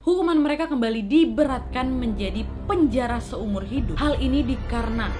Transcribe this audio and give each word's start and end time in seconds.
Hukuman 0.00 0.40
mereka 0.40 0.64
kembali 0.64 1.04
diberatkan 1.04 1.92
menjadi 1.92 2.48
penjara 2.64 3.20
seumur 3.20 3.68
hidup. 3.68 4.00
Hal 4.00 4.16
ini 4.16 4.40
dikarenakan 4.40 5.12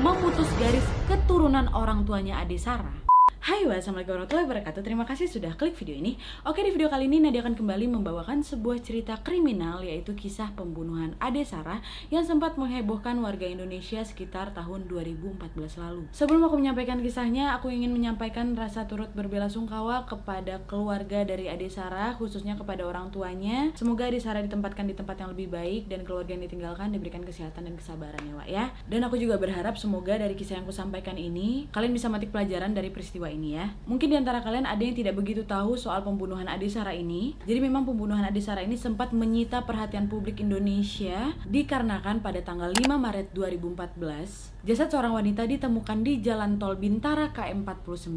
memutus 0.00 0.48
garis 0.56 0.88
keturunan 1.04 1.68
orang 1.76 2.08
tuanya 2.08 2.40
Ade 2.40 2.56
Sarah 2.56 3.03
Hai 3.44 3.68
wassalamualaikum 3.68 4.16
warahmatullahi 4.16 4.48
wabarakatuh. 4.48 4.80
Terima 4.80 5.04
kasih 5.04 5.28
sudah 5.28 5.52
klik 5.52 5.76
video 5.76 5.92
ini. 5.92 6.16
Oke 6.48 6.64
di 6.64 6.72
video 6.72 6.88
kali 6.88 7.12
ini 7.12 7.20
Nadia 7.20 7.44
akan 7.44 7.52
kembali 7.52 7.92
membawakan 7.92 8.40
sebuah 8.40 8.80
cerita 8.80 9.20
kriminal 9.20 9.84
Yaitu 9.84 10.16
kisah 10.16 10.56
pembunuhan 10.56 11.12
Ade 11.20 11.44
Sarah 11.44 11.84
Yang 12.08 12.32
sempat 12.32 12.56
menghebohkan 12.56 13.20
warga 13.20 13.44
Indonesia 13.44 14.00
sekitar 14.00 14.56
tahun 14.56 14.88
2014 14.88 15.44
lalu. 15.76 16.08
Sebelum 16.08 16.48
aku 16.48 16.56
menyampaikan 16.56 17.04
kisahnya 17.04 17.52
Aku 17.60 17.68
ingin 17.68 17.92
menyampaikan 17.92 18.56
rasa 18.56 18.88
turut 18.88 19.12
berbela 19.12 19.52
sungkawa 19.52 20.08
Kepada 20.08 20.64
keluarga 20.64 21.28
dari 21.28 21.52
Ade 21.52 21.68
Sarah 21.68 22.16
Khususnya 22.16 22.56
kepada 22.56 22.88
orang 22.88 23.12
tuanya. 23.12 23.76
Semoga 23.76 24.08
Ade 24.08 24.24
Sarah 24.24 24.40
ditempatkan 24.40 24.88
di 24.88 24.96
tempat 24.96 25.20
yang 25.20 25.36
lebih 25.36 25.52
baik 25.52 25.92
Dan 25.92 26.08
keluarga 26.08 26.32
yang 26.32 26.48
ditinggalkan 26.48 26.96
diberikan 26.96 27.20
kesehatan 27.20 27.68
dan 27.68 27.76
kesabaran 27.76 28.24
ya 28.24 28.32
Wak 28.40 28.48
ya. 28.48 28.64
Dan 28.88 29.04
aku 29.04 29.20
juga 29.20 29.36
berharap 29.36 29.76
semoga 29.76 30.16
dari 30.16 30.32
kisah 30.32 30.56
yang 30.56 30.64
aku 30.64 30.72
sampaikan 30.72 31.20
ini 31.20 31.68
Kalian 31.76 31.92
bisa 31.92 32.08
metik 32.08 32.32
pelajaran 32.32 32.72
dari 32.72 32.88
peristiwa 32.88 33.28
ini 33.28 33.33
ya. 33.42 33.74
Mungkin 33.90 34.06
di 34.12 34.16
antara 34.20 34.38
kalian 34.38 34.70
ada 34.70 34.78
yang 34.78 34.94
tidak 34.94 35.18
begitu 35.18 35.42
tahu 35.42 35.74
soal 35.74 36.06
pembunuhan 36.06 36.46
Adi 36.46 36.70
Sarah 36.70 36.94
ini. 36.94 37.34
Jadi 37.42 37.58
memang 37.58 37.82
pembunuhan 37.82 38.22
Adi 38.22 38.38
Sarah 38.38 38.62
ini 38.62 38.78
sempat 38.78 39.10
menyita 39.10 39.66
perhatian 39.66 40.06
publik 40.06 40.38
Indonesia 40.38 41.34
dikarenakan 41.50 42.22
pada 42.22 42.38
tanggal 42.46 42.70
5 42.70 42.86
Maret 42.86 43.34
2014 43.34 44.53
jasad 44.64 44.88
seorang 44.88 45.12
wanita 45.12 45.44
ditemukan 45.44 46.00
di 46.00 46.24
Jalan 46.24 46.56
Tol 46.56 46.80
Bintara 46.80 47.36
KM49 47.36 48.16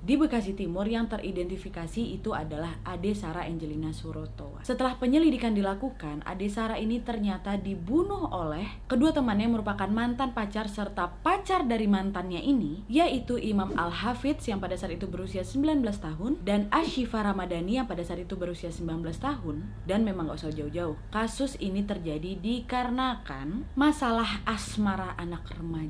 di 0.00 0.14
Bekasi 0.16 0.56
Timur 0.56 0.88
yang 0.88 1.04
teridentifikasi 1.04 2.00
itu 2.00 2.32
adalah 2.32 2.80
Ade 2.80 3.12
Sarah 3.12 3.44
Angelina 3.44 3.92
Suroto. 3.92 4.56
Setelah 4.64 4.96
penyelidikan 4.96 5.52
dilakukan, 5.52 6.24
Ade 6.24 6.48
Sarah 6.48 6.80
ini 6.80 7.04
ternyata 7.04 7.60
dibunuh 7.60 8.24
oleh 8.32 8.64
kedua 8.88 9.12
temannya 9.12 9.52
yang 9.52 9.60
merupakan 9.60 9.90
mantan 9.92 10.32
pacar 10.32 10.72
serta 10.72 11.12
pacar 11.20 11.68
dari 11.68 11.84
mantannya 11.84 12.40
ini, 12.40 12.88
yaitu 12.88 13.36
Imam 13.36 13.76
Al-Hafidz 13.76 14.48
yang 14.48 14.64
pada 14.64 14.80
saat 14.80 14.96
itu 14.96 15.04
berusia 15.04 15.44
19 15.44 15.84
tahun 16.00 16.40
dan 16.40 16.72
Ashifa 16.72 17.20
Ramadhani 17.20 17.84
yang 17.84 17.86
pada 17.90 18.00
saat 18.00 18.24
itu 18.24 18.32
berusia 18.40 18.72
19 18.72 19.04
tahun 19.20 19.68
dan 19.84 20.08
memang 20.08 20.32
gak 20.32 20.40
usah 20.40 20.56
jauh-jauh 20.56 20.96
kasus 21.12 21.60
ini 21.60 21.84
terjadi 21.84 22.40
dikarenakan 22.40 23.68
masalah 23.76 24.40
asmara 24.48 25.12
anak 25.20 25.44
remaja 25.52 25.81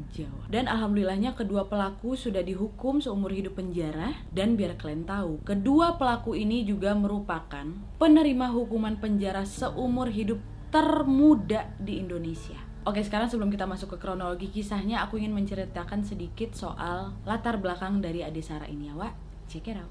dan 0.49 0.71
alhamdulillahnya 0.71 1.37
kedua 1.37 1.69
pelaku 1.69 2.17
sudah 2.17 2.41
dihukum 2.41 3.03
seumur 3.03 3.33
hidup 3.35 3.61
penjara 3.61 4.17
dan 4.33 4.57
biar 4.57 4.81
kalian 4.81 5.05
tahu 5.05 5.43
kedua 5.45 6.01
pelaku 6.01 6.39
ini 6.39 6.65
juga 6.65 6.97
merupakan 6.97 7.67
penerima 8.01 8.53
hukuman 8.53 8.97
penjara 8.97 9.45
seumur 9.45 10.09
hidup 10.09 10.41
termuda 10.73 11.69
di 11.77 12.01
Indonesia 12.01 12.73
Oke, 12.83 12.99
sekarang 12.99 13.31
sebelum 13.31 13.47
kita 13.47 13.63
masuk 13.63 13.95
ke 13.95 14.03
kronologi 14.03 14.51
kisahnya, 14.51 15.07
aku 15.07 15.15
ingin 15.15 15.31
menceritakan 15.31 16.03
sedikit 16.03 16.51
soal 16.59 17.15
latar 17.23 17.63
belakang 17.63 18.03
dari 18.03 18.27
Ade 18.27 18.43
Sarah 18.43 18.67
ini 18.67 18.91
ya, 18.91 18.99
Wak. 18.99 19.15
Check 19.47 19.71
it 19.71 19.79
out. 19.79 19.87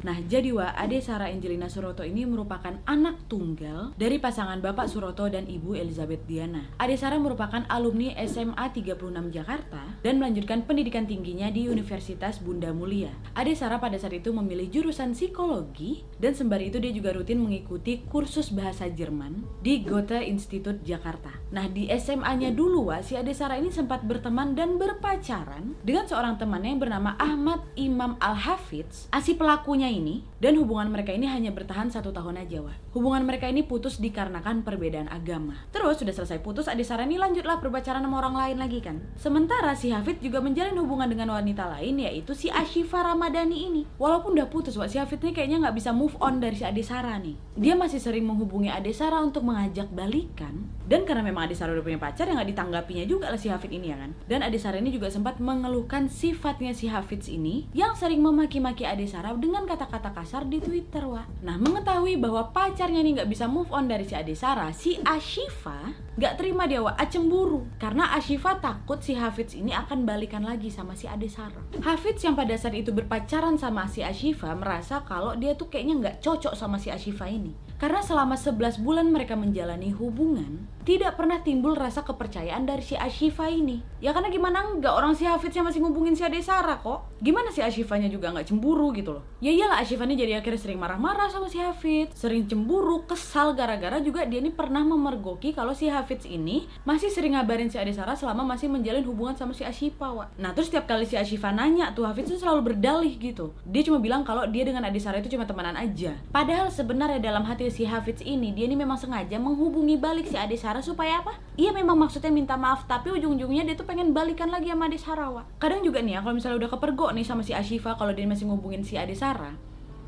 Nah, 0.00 0.16
jadi 0.24 0.48
Wa, 0.56 0.72
Ade 0.72 1.04
Sarah 1.04 1.28
Angelina 1.28 1.68
Suroto 1.68 2.00
ini 2.00 2.24
merupakan 2.24 2.72
anak 2.88 3.28
tunggal 3.28 3.92
dari 4.00 4.16
pasangan 4.16 4.56
Bapak 4.64 4.88
Suroto 4.88 5.28
dan 5.28 5.44
Ibu 5.44 5.76
Elizabeth 5.76 6.24
Diana. 6.24 6.64
Ade 6.80 6.96
Sarah 6.96 7.20
merupakan 7.20 7.68
alumni 7.68 8.16
SMA 8.24 8.64
36 8.72 8.96
Jakarta 9.28 9.82
dan 10.00 10.16
melanjutkan 10.16 10.64
pendidikan 10.64 11.04
tingginya 11.04 11.52
di 11.52 11.68
Universitas 11.68 12.40
Bunda 12.40 12.72
Mulia. 12.72 13.12
Ade 13.36 13.52
Sarah 13.52 13.76
pada 13.76 14.00
saat 14.00 14.16
itu 14.16 14.32
memilih 14.32 14.72
jurusan 14.72 15.12
psikologi 15.12 16.08
dan 16.16 16.32
sembari 16.32 16.72
itu 16.72 16.80
dia 16.80 16.96
juga 16.96 17.12
rutin 17.12 17.44
mengikuti 17.44 18.00
kursus 18.08 18.48
bahasa 18.56 18.88
Jerman 18.88 19.44
di 19.60 19.84
Goethe 19.84 20.24
Institute 20.24 20.80
Jakarta. 20.80 21.36
Nah, 21.52 21.68
di 21.68 21.92
SMA-nya 21.92 22.56
dulu 22.56 22.88
Wa, 22.88 23.04
si 23.04 23.20
Ade 23.20 23.36
Sarah 23.36 23.60
ini 23.60 23.68
sempat 23.68 24.08
berteman 24.08 24.56
dan 24.56 24.80
berpacaran 24.80 25.76
dengan 25.84 26.08
seorang 26.08 26.40
temannya 26.40 26.72
yang 26.72 26.80
bernama 26.80 27.20
Ahmad 27.20 27.60
Imam 27.76 28.16
Al-Hafidz. 28.16 29.12
Asi 29.12 29.36
pelakunya 29.36 29.89
ini 29.90 30.22
dan 30.38 30.56
hubungan 30.56 30.88
mereka 30.88 31.10
ini 31.10 31.26
hanya 31.26 31.50
bertahan 31.50 31.90
satu 31.90 32.14
tahun 32.14 32.40
aja 32.40 32.62
wah 32.62 32.76
hubungan 32.94 33.22
mereka 33.22 33.46
ini 33.46 33.62
putus 33.62 34.02
dikarenakan 34.02 34.66
perbedaan 34.66 35.06
agama. 35.10 35.54
Terus 35.70 36.02
sudah 36.02 36.14
selesai 36.14 36.42
putus 36.42 36.66
Adi 36.66 36.82
Sarani 36.82 37.18
lanjutlah 37.18 37.62
berpacaran 37.62 38.02
sama 38.02 38.18
orang 38.18 38.34
lain 38.34 38.56
lagi 38.58 38.82
kan? 38.82 38.98
Sementara 39.14 39.74
si 39.78 39.94
Hafid 39.94 40.18
juga 40.18 40.42
menjalin 40.42 40.74
hubungan 40.78 41.06
dengan 41.06 41.34
wanita 41.38 41.70
lain 41.70 42.02
yaitu 42.02 42.34
si 42.34 42.50
Ashifa 42.50 43.02
Ramadhani 43.02 43.70
ini. 43.70 43.82
Walaupun 43.98 44.34
udah 44.34 44.50
putus 44.50 44.74
wah 44.74 44.90
si 44.90 44.98
Hafid 44.98 45.22
ini 45.22 45.32
kayaknya 45.34 45.68
nggak 45.68 45.76
bisa 45.78 45.90
move 45.94 46.18
on 46.18 46.42
dari 46.42 46.58
si 46.58 46.66
Adi 46.66 46.82
Sara 46.82 47.14
nih. 47.22 47.38
Dia 47.54 47.78
masih 47.78 48.02
sering 48.02 48.26
menghubungi 48.26 48.68
Adi 48.72 48.90
Sara 48.90 49.22
untuk 49.22 49.46
mengajak 49.46 49.86
balikan. 49.94 50.66
Dan 50.90 51.06
karena 51.06 51.22
memang 51.22 51.46
Adi 51.46 51.54
Sara 51.54 51.70
udah 51.70 51.86
punya 51.86 52.02
pacar 52.02 52.26
yang 52.26 52.42
nggak 52.42 52.50
ditanggapinya 52.50 53.04
juga 53.06 53.30
lah 53.30 53.38
si 53.38 53.46
Hafid 53.46 53.70
ini 53.70 53.94
ya 53.94 53.96
kan? 54.02 54.10
Dan 54.26 54.42
Adi 54.42 54.58
Sara 54.58 54.82
ini 54.82 54.90
juga 54.90 55.06
sempat 55.06 55.38
mengeluhkan 55.38 56.10
sifatnya 56.10 56.74
si 56.74 56.90
Hafid 56.90 57.22
ini 57.30 57.70
yang 57.70 57.94
sering 57.94 58.18
memaki-maki 58.18 58.82
Adi 58.82 59.06
Sara 59.06 59.30
dengan 59.38 59.62
kata 59.70 59.79
kata-kata 59.80 60.12
kasar 60.12 60.44
di 60.44 60.60
Twitter, 60.60 61.08
Wah. 61.08 61.24
Nah, 61.40 61.56
mengetahui 61.56 62.20
bahwa 62.20 62.52
pacarnya 62.52 63.00
ini 63.00 63.16
nggak 63.16 63.32
bisa 63.32 63.48
move 63.48 63.72
on 63.72 63.88
dari 63.88 64.04
si 64.04 64.12
Ade 64.12 64.36
Sarah, 64.36 64.76
si 64.76 65.00
Ashifa 65.00 65.96
nggak 66.20 66.36
terima 66.36 66.68
dia, 66.68 66.84
Wah, 66.84 66.92
cemburu. 67.08 67.64
Karena 67.80 68.12
Ashifa 68.12 68.60
takut 68.60 69.00
si 69.00 69.16
Hafiz 69.16 69.56
ini 69.56 69.72
akan 69.72 70.04
balikan 70.04 70.44
lagi 70.44 70.68
sama 70.68 70.92
si 70.92 71.08
Ade 71.08 71.32
Sarah. 71.32 71.64
Hafiz 71.80 72.20
yang 72.20 72.36
pada 72.36 72.52
saat 72.60 72.76
itu 72.76 72.92
berpacaran 72.92 73.56
sama 73.56 73.88
si 73.88 74.04
Ashifa 74.04 74.52
merasa 74.52 75.00
kalau 75.08 75.32
dia 75.32 75.56
tuh 75.56 75.72
kayaknya 75.72 75.96
nggak 75.96 76.16
cocok 76.20 76.52
sama 76.52 76.76
si 76.76 76.92
Ashifa 76.92 77.24
ini. 77.24 77.56
Karena 77.80 78.04
selama 78.04 78.36
11 78.36 78.84
bulan 78.84 79.08
mereka 79.08 79.32
menjalani 79.32 79.88
hubungan, 79.96 80.68
tidak 80.84 81.16
pernah 81.16 81.40
timbul 81.40 81.72
rasa 81.72 82.04
kepercayaan 82.04 82.68
dari 82.68 82.84
si 82.84 82.92
Ashifa 82.92 83.48
ini. 83.48 83.80
Ya 84.04 84.12
karena 84.12 84.28
gimana 84.28 84.76
nggak 84.76 84.92
orang 84.92 85.16
si 85.16 85.24
Hafiznya 85.24 85.64
masih 85.64 85.80
ngubungin 85.80 86.12
si 86.12 86.20
Ade 86.20 86.44
Sarah 86.44 86.76
kok. 86.84 87.08
Gimana 87.20 87.52
si 87.52 87.64
Ashifanya 87.64 88.08
juga 88.08 88.32
nggak 88.32 88.48
cemburu 88.48 88.92
gitu 88.96 89.16
loh. 89.16 89.24
Ya 89.44 89.52
iyalah 89.52 89.80
Ashifa 89.80 90.08
ini 90.08 90.16
jadi 90.16 90.40
akhirnya 90.40 90.60
sering 90.60 90.80
marah-marah 90.80 91.28
sama 91.28 91.52
si 91.52 91.60
Hafiz, 91.60 92.12
sering 92.16 92.48
cemburu, 92.48 93.04
kesal 93.04 93.52
gara-gara 93.52 94.00
juga 94.00 94.24
dia 94.24 94.40
ini 94.40 94.48
pernah 94.48 94.80
memergoki 94.80 95.52
kalau 95.52 95.76
si 95.76 95.92
Hafiz 95.92 96.09
ini 96.26 96.66
masih 96.82 97.06
sering 97.06 97.38
ngabarin 97.38 97.70
si 97.70 97.78
Ade 97.78 97.94
Sarah 97.94 98.18
selama 98.18 98.42
masih 98.42 98.66
menjalin 98.66 99.06
hubungan 99.06 99.38
sama 99.38 99.54
si 99.54 99.62
Ashifa, 99.62 100.10
Wak. 100.10 100.34
Nah, 100.34 100.50
terus 100.50 100.72
setiap 100.72 100.90
kali 100.90 101.06
si 101.06 101.14
Ashifa 101.14 101.54
nanya 101.54 101.94
tuh 101.94 102.08
Hafiz 102.08 102.26
itu 102.26 102.42
selalu 102.42 102.74
berdalih 102.74 103.14
gitu. 103.20 103.54
Dia 103.62 103.86
cuma 103.86 104.02
bilang 104.02 104.26
kalau 104.26 104.42
dia 104.50 104.66
dengan 104.66 104.82
Ade 104.82 104.98
Sarah 104.98 105.22
itu 105.22 105.30
cuma 105.30 105.46
temenan 105.46 105.78
aja. 105.78 106.18
Padahal 106.34 106.72
sebenarnya 106.74 107.22
dalam 107.22 107.46
hati 107.46 107.70
si 107.70 107.86
Hafiz 107.86 108.18
ini 108.26 108.50
dia 108.50 108.66
ini 108.66 108.74
memang 108.74 108.98
sengaja 108.98 109.38
menghubungi 109.38 109.94
balik 109.94 110.26
si 110.26 110.34
Ade 110.34 110.58
Sarah 110.58 110.82
supaya 110.82 111.22
apa? 111.22 111.38
Iya 111.54 111.70
memang 111.70 111.94
maksudnya 111.94 112.34
minta 112.34 112.58
maaf 112.58 112.88
tapi 112.90 113.14
ujung-ujungnya 113.14 113.62
dia 113.62 113.76
tuh 113.78 113.86
pengen 113.86 114.10
balikan 114.10 114.50
lagi 114.50 114.72
sama 114.72 114.90
Ade 114.90 114.98
Sarah. 114.98 115.30
Wak. 115.30 115.62
Kadang 115.62 115.86
juga 115.86 116.02
nih 116.02 116.16
ya 116.16 116.20
kalau 116.24 116.34
misalnya 116.34 116.58
udah 116.66 116.70
kepergok 116.72 117.10
nih 117.14 117.22
sama 117.22 117.46
si 117.46 117.52
Ashifa 117.54 117.94
kalau 117.94 118.16
dia 118.16 118.24
masih 118.24 118.48
ngubungin 118.48 118.80
si 118.80 118.96
Ade 118.96 119.14
Sarah, 119.14 119.54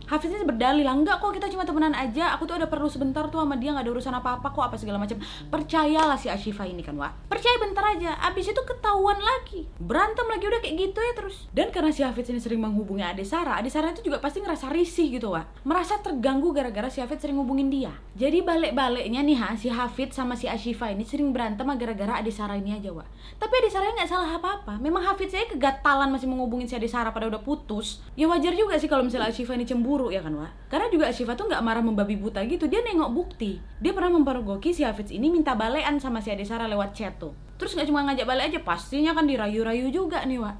Hafiz 0.06 0.30
ini 0.30 0.44
berdalih 0.46 0.84
lah. 0.86 0.94
Enggak 0.94 1.22
kok 1.22 1.34
kita 1.34 1.46
cuma 1.50 1.62
temenan 1.66 1.94
aja. 1.94 2.34
Aku 2.36 2.46
tuh 2.48 2.56
ada 2.58 2.66
perlu 2.66 2.88
sebentar 2.90 3.26
tuh 3.28 3.42
sama 3.42 3.58
dia 3.58 3.70
nggak 3.74 3.84
ada 3.86 3.92
urusan 3.92 4.14
apa 4.14 4.38
apa 4.40 4.48
kok 4.50 4.64
apa 4.64 4.76
segala 4.78 4.98
macam. 4.98 5.18
Percayalah 5.50 6.18
si 6.18 6.32
Ashifa 6.32 6.66
ini 6.66 6.80
kan 6.80 6.96
wa 6.98 7.10
percaya 7.28 7.56
bentar 7.58 7.84
aja. 7.84 8.16
Abis 8.26 8.50
itu 8.50 8.62
ketahuan 8.62 9.18
lagi. 9.18 9.68
Berantem 9.82 10.26
lagi 10.30 10.44
udah 10.46 10.60
kayak 10.62 10.74
gitu 10.78 10.98
ya 11.02 11.12
terus. 11.18 11.36
Dan 11.50 11.68
karena 11.74 11.90
si 11.92 12.00
Hafiz 12.06 12.30
ini 12.30 12.40
sering 12.40 12.62
menghubungi 12.62 13.02
Ade 13.02 13.26
Sarah 13.26 13.58
Ade 13.58 13.68
Sarah 13.68 13.92
itu 13.92 14.06
juga 14.06 14.22
pasti 14.22 14.40
ngerasa 14.40 14.70
risih 14.72 15.18
gitu 15.18 15.34
wa 15.34 15.42
merasa 15.66 15.98
terganggu 16.00 16.54
gara-gara 16.56 16.88
si 16.88 17.02
Hafiz 17.02 17.20
sering 17.20 17.38
ngubungin 17.38 17.68
dia. 17.68 17.92
Jadi 18.16 18.42
balik-baliknya 18.42 19.20
nih 19.20 19.36
ha 19.38 19.52
si 19.54 19.68
Hafiz 19.68 20.16
sama 20.16 20.38
si 20.38 20.48
Ashifa 20.48 20.88
ini 20.88 21.04
sering 21.04 21.32
berantem 21.32 21.68
gara-gara 21.76 22.18
Ade 22.22 22.32
Sarah 22.32 22.56
ini 22.56 22.72
aja 22.76 22.88
wa 22.92 23.04
tapi 23.36 23.52
Ade 23.60 23.68
Sarah 23.68 23.92
nggak 23.92 24.08
salah 24.08 24.30
apa-apa. 24.40 24.80
Memang 24.80 25.04
Hafiz 25.04 25.28
saya 25.28 25.44
kegatalan 25.44 26.08
masih 26.08 26.30
menghubungin 26.30 26.64
si 26.64 26.74
Ade 26.78 26.88
Sarah 26.88 27.12
pada 27.12 27.28
udah 27.28 27.42
putus. 27.44 28.00
Ya 28.16 28.24
wajar 28.30 28.56
juga 28.56 28.80
sih 28.80 28.88
kalau 28.88 29.04
misalnya 29.04 29.28
Ashifa 29.28 29.52
ini 29.52 29.68
cemburu 29.68 29.91
cemburu 29.92 30.08
ya 30.08 30.24
kan 30.24 30.32
Wak? 30.32 30.72
Karena 30.72 30.88
juga 30.88 31.12
Syifa 31.12 31.36
tuh 31.36 31.52
nggak 31.52 31.60
marah 31.60 31.84
membabi 31.84 32.16
buta 32.16 32.40
gitu. 32.48 32.64
Dia 32.64 32.80
nengok 32.80 33.12
bukti. 33.12 33.60
Dia 33.76 33.92
pernah 33.92 34.16
mempergoki 34.16 34.72
si 34.72 34.88
Hafiz 34.88 35.12
ini 35.12 35.28
minta 35.28 35.52
balean 35.52 36.00
sama 36.00 36.24
si 36.24 36.32
Ade 36.32 36.48
Sarah 36.48 36.64
lewat 36.64 36.96
chat 36.96 37.20
tuh. 37.20 37.36
Terus 37.60 37.76
nggak 37.76 37.92
cuma 37.92 38.00
ngajak 38.08 38.24
balik 38.24 38.44
aja 38.48 38.60
pastinya 38.64 39.12
kan 39.12 39.28
dirayu-rayu 39.28 39.92
juga 39.92 40.24
nih 40.24 40.40
Wak. 40.40 40.56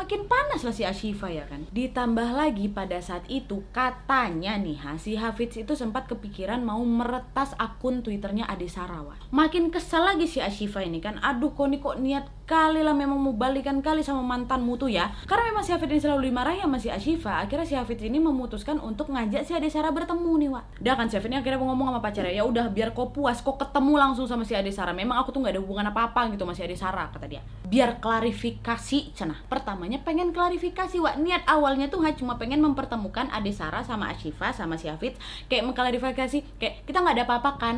Makin 0.00 0.32
panas 0.32 0.64
lah 0.64 0.72
si 0.72 0.88
Ashifa 0.88 1.28
ya 1.28 1.44
kan? 1.44 1.68
Ditambah 1.68 2.32
lagi 2.32 2.72
pada 2.72 2.96
saat 3.04 3.28
itu 3.28 3.60
katanya 3.68 4.56
nih 4.56 4.80
ha, 4.80 4.96
si 4.96 5.12
Hafiz 5.12 5.52
itu 5.60 5.76
sempat 5.76 6.08
kepikiran 6.08 6.64
mau 6.64 6.80
meretas 6.80 7.52
akun 7.60 8.00
twitternya 8.00 8.48
Ade 8.48 8.70
Sarawa 8.70 9.20
makin 9.30 9.68
kesal 9.68 10.06
lagi 10.06 10.26
si 10.26 10.42
Ashifa 10.42 10.82
ini 10.82 10.98
kan 10.98 11.22
aduh 11.22 11.52
kok 11.52 11.68
nih 11.68 11.80
kok 11.82 11.96
niat 12.00 12.24
kali 12.50 12.82
lah 12.82 12.90
memang 12.90 13.14
mau 13.14 13.30
balikan 13.30 13.78
kali 13.78 14.02
sama 14.02 14.26
mantanmu 14.26 14.74
tuh 14.74 14.90
ya. 14.90 15.14
Karena 15.30 15.54
memang 15.54 15.62
si 15.62 15.70
Hafid 15.70 15.86
ini 15.94 16.02
selalu 16.02 16.34
dimarahi 16.34 16.66
sama 16.66 16.82
si 16.82 16.90
Ashifa 16.90 17.46
akhirnya 17.46 17.62
si 17.62 17.78
Hafid 17.78 18.02
ini 18.02 18.18
memutuskan 18.18 18.82
untuk 18.82 19.14
ngajak 19.14 19.46
si 19.46 19.54
Ade 19.54 19.70
Sarah 19.70 19.94
bertemu 19.94 20.32
nih 20.42 20.50
Wak. 20.50 20.64
Dah 20.82 20.98
kan 20.98 21.06
si 21.06 21.14
Hafid 21.14 21.30
ini 21.30 21.38
akhirnya 21.38 21.62
mau 21.62 21.70
ngomong 21.70 21.94
sama 21.94 22.00
pacarnya 22.02 22.34
ya 22.34 22.42
udah 22.42 22.66
biar 22.74 22.90
kau 22.90 23.14
puas 23.14 23.38
kau 23.38 23.54
ketemu 23.54 23.94
langsung 23.94 24.26
sama 24.26 24.42
si 24.42 24.58
Ade 24.58 24.74
Sarah. 24.74 24.90
Memang 24.90 25.22
aku 25.22 25.30
tuh 25.30 25.46
nggak 25.46 25.54
ada 25.54 25.62
hubungan 25.62 25.86
apa-apa 25.94 26.34
gitu 26.34 26.42
sama 26.42 26.58
si 26.58 26.66
Ade 26.66 26.74
Sarah 26.74 27.06
kata 27.14 27.30
dia. 27.30 27.46
Biar 27.70 28.02
klarifikasi. 28.02 29.14
Cenah 29.14 29.46
pertamanya 29.46 30.02
pengen 30.02 30.34
klarifikasi 30.34 30.98
Wak. 30.98 31.22
Niat 31.22 31.46
awalnya 31.46 31.86
tuh 31.86 32.02
cuma 32.18 32.34
pengen 32.34 32.58
mempertemukan 32.58 33.30
Ade 33.30 33.54
Sarah 33.54 33.86
sama 33.86 34.10
Ashifa 34.10 34.50
sama 34.50 34.74
si 34.74 34.90
Hafid. 34.90 35.14
Kayak 35.46 35.70
mengklarifikasi 35.70 36.58
kayak 36.58 36.82
kita 36.82 36.98
nggak 36.98 37.14
ada 37.22 37.24
apa-apa 37.30 37.50
kan? 37.62 37.76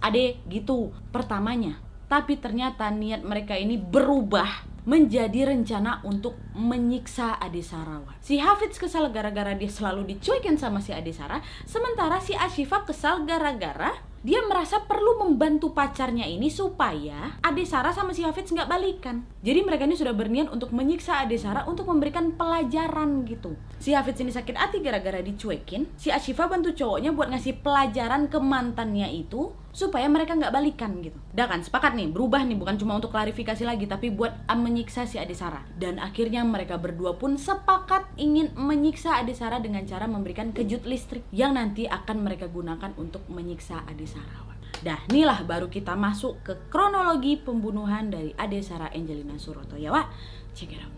Ade 0.00 0.40
gitu 0.48 0.96
pertamanya 1.12 1.89
tapi 2.10 2.42
ternyata 2.42 2.90
niat 2.90 3.22
mereka 3.22 3.54
ini 3.54 3.78
berubah 3.78 4.66
menjadi 4.82 5.46
rencana 5.54 6.02
untuk 6.02 6.34
menyiksa 6.58 7.38
Ade 7.38 7.62
Sarawat. 7.62 8.18
Si 8.18 8.42
Hafiz 8.42 8.74
kesal 8.74 9.14
gara-gara 9.14 9.54
dia 9.54 9.70
selalu 9.70 10.16
dicuekin 10.16 10.58
sama 10.58 10.82
si 10.82 10.90
Ade 10.90 11.14
Sarah, 11.14 11.38
sementara 11.62 12.18
si 12.18 12.34
Ashifa 12.34 12.82
kesal 12.82 13.22
gara-gara 13.22 13.94
dia 14.20 14.44
merasa 14.44 14.84
perlu 14.84 15.16
membantu 15.24 15.72
pacarnya 15.72 16.28
ini 16.28 16.52
supaya 16.52 17.40
Ade 17.40 17.64
Sarah 17.64 17.94
sama 17.94 18.12
si 18.12 18.20
Hafiz 18.20 18.52
nggak 18.52 18.68
balikan. 18.68 19.24
Jadi 19.40 19.64
mereka 19.64 19.88
ini 19.88 19.96
sudah 19.96 20.12
berniat 20.12 20.52
untuk 20.52 20.76
menyiksa 20.76 21.24
Ade 21.24 21.40
Sarah 21.40 21.64
untuk 21.64 21.88
memberikan 21.88 22.36
pelajaran 22.36 23.24
gitu. 23.24 23.56
Si 23.80 23.96
Hafiz 23.96 24.20
ini 24.20 24.28
sakit 24.28 24.60
hati 24.60 24.84
gara-gara 24.84 25.24
dicuekin. 25.24 25.88
Si 25.96 26.12
Ashifa 26.12 26.52
bantu 26.52 26.76
cowoknya 26.76 27.16
buat 27.16 27.32
ngasih 27.32 27.64
pelajaran 27.64 28.28
ke 28.28 28.36
mantannya 28.36 29.08
itu 29.08 29.56
supaya 29.70 30.06
mereka 30.10 30.34
nggak 30.34 30.52
balikan 30.52 30.98
gitu. 31.00 31.16
Udah 31.34 31.46
kan 31.46 31.62
sepakat 31.62 31.94
nih 31.94 32.10
berubah 32.10 32.42
nih 32.42 32.58
bukan 32.58 32.76
cuma 32.78 32.98
untuk 32.98 33.14
klarifikasi 33.14 33.62
lagi 33.62 33.86
tapi 33.86 34.10
buat 34.10 34.46
menyiksa 34.50 35.06
si 35.06 35.16
Ade 35.16 35.34
Sarah. 35.34 35.62
Dan 35.78 36.02
akhirnya 36.02 36.42
mereka 36.42 36.76
berdua 36.76 37.16
pun 37.16 37.38
sepakat 37.38 38.06
ingin 38.18 38.52
menyiksa 38.58 39.18
Ade 39.22 39.34
Sarah 39.34 39.62
dengan 39.62 39.86
cara 39.86 40.10
memberikan 40.10 40.50
kejut 40.50 40.84
listrik 40.84 41.24
yang 41.30 41.54
nanti 41.54 41.86
akan 41.86 42.22
mereka 42.22 42.50
gunakan 42.50 42.92
untuk 42.98 43.24
menyiksa 43.30 43.86
Ade 43.86 44.06
Sarawat. 44.06 44.58
Dah, 44.80 44.96
inilah 45.12 45.44
baru 45.44 45.68
kita 45.68 45.92
masuk 45.92 46.40
ke 46.40 46.56
kronologi 46.72 47.36
pembunuhan 47.36 48.08
dari 48.08 48.32
Ade 48.32 48.64
Sarah 48.64 48.88
Angelina 48.94 49.36
Suroto 49.36 49.76
ya, 49.76 49.92
Wak. 49.92 50.08
Check 50.56 50.72
it 50.72 50.80
out. 50.80 50.94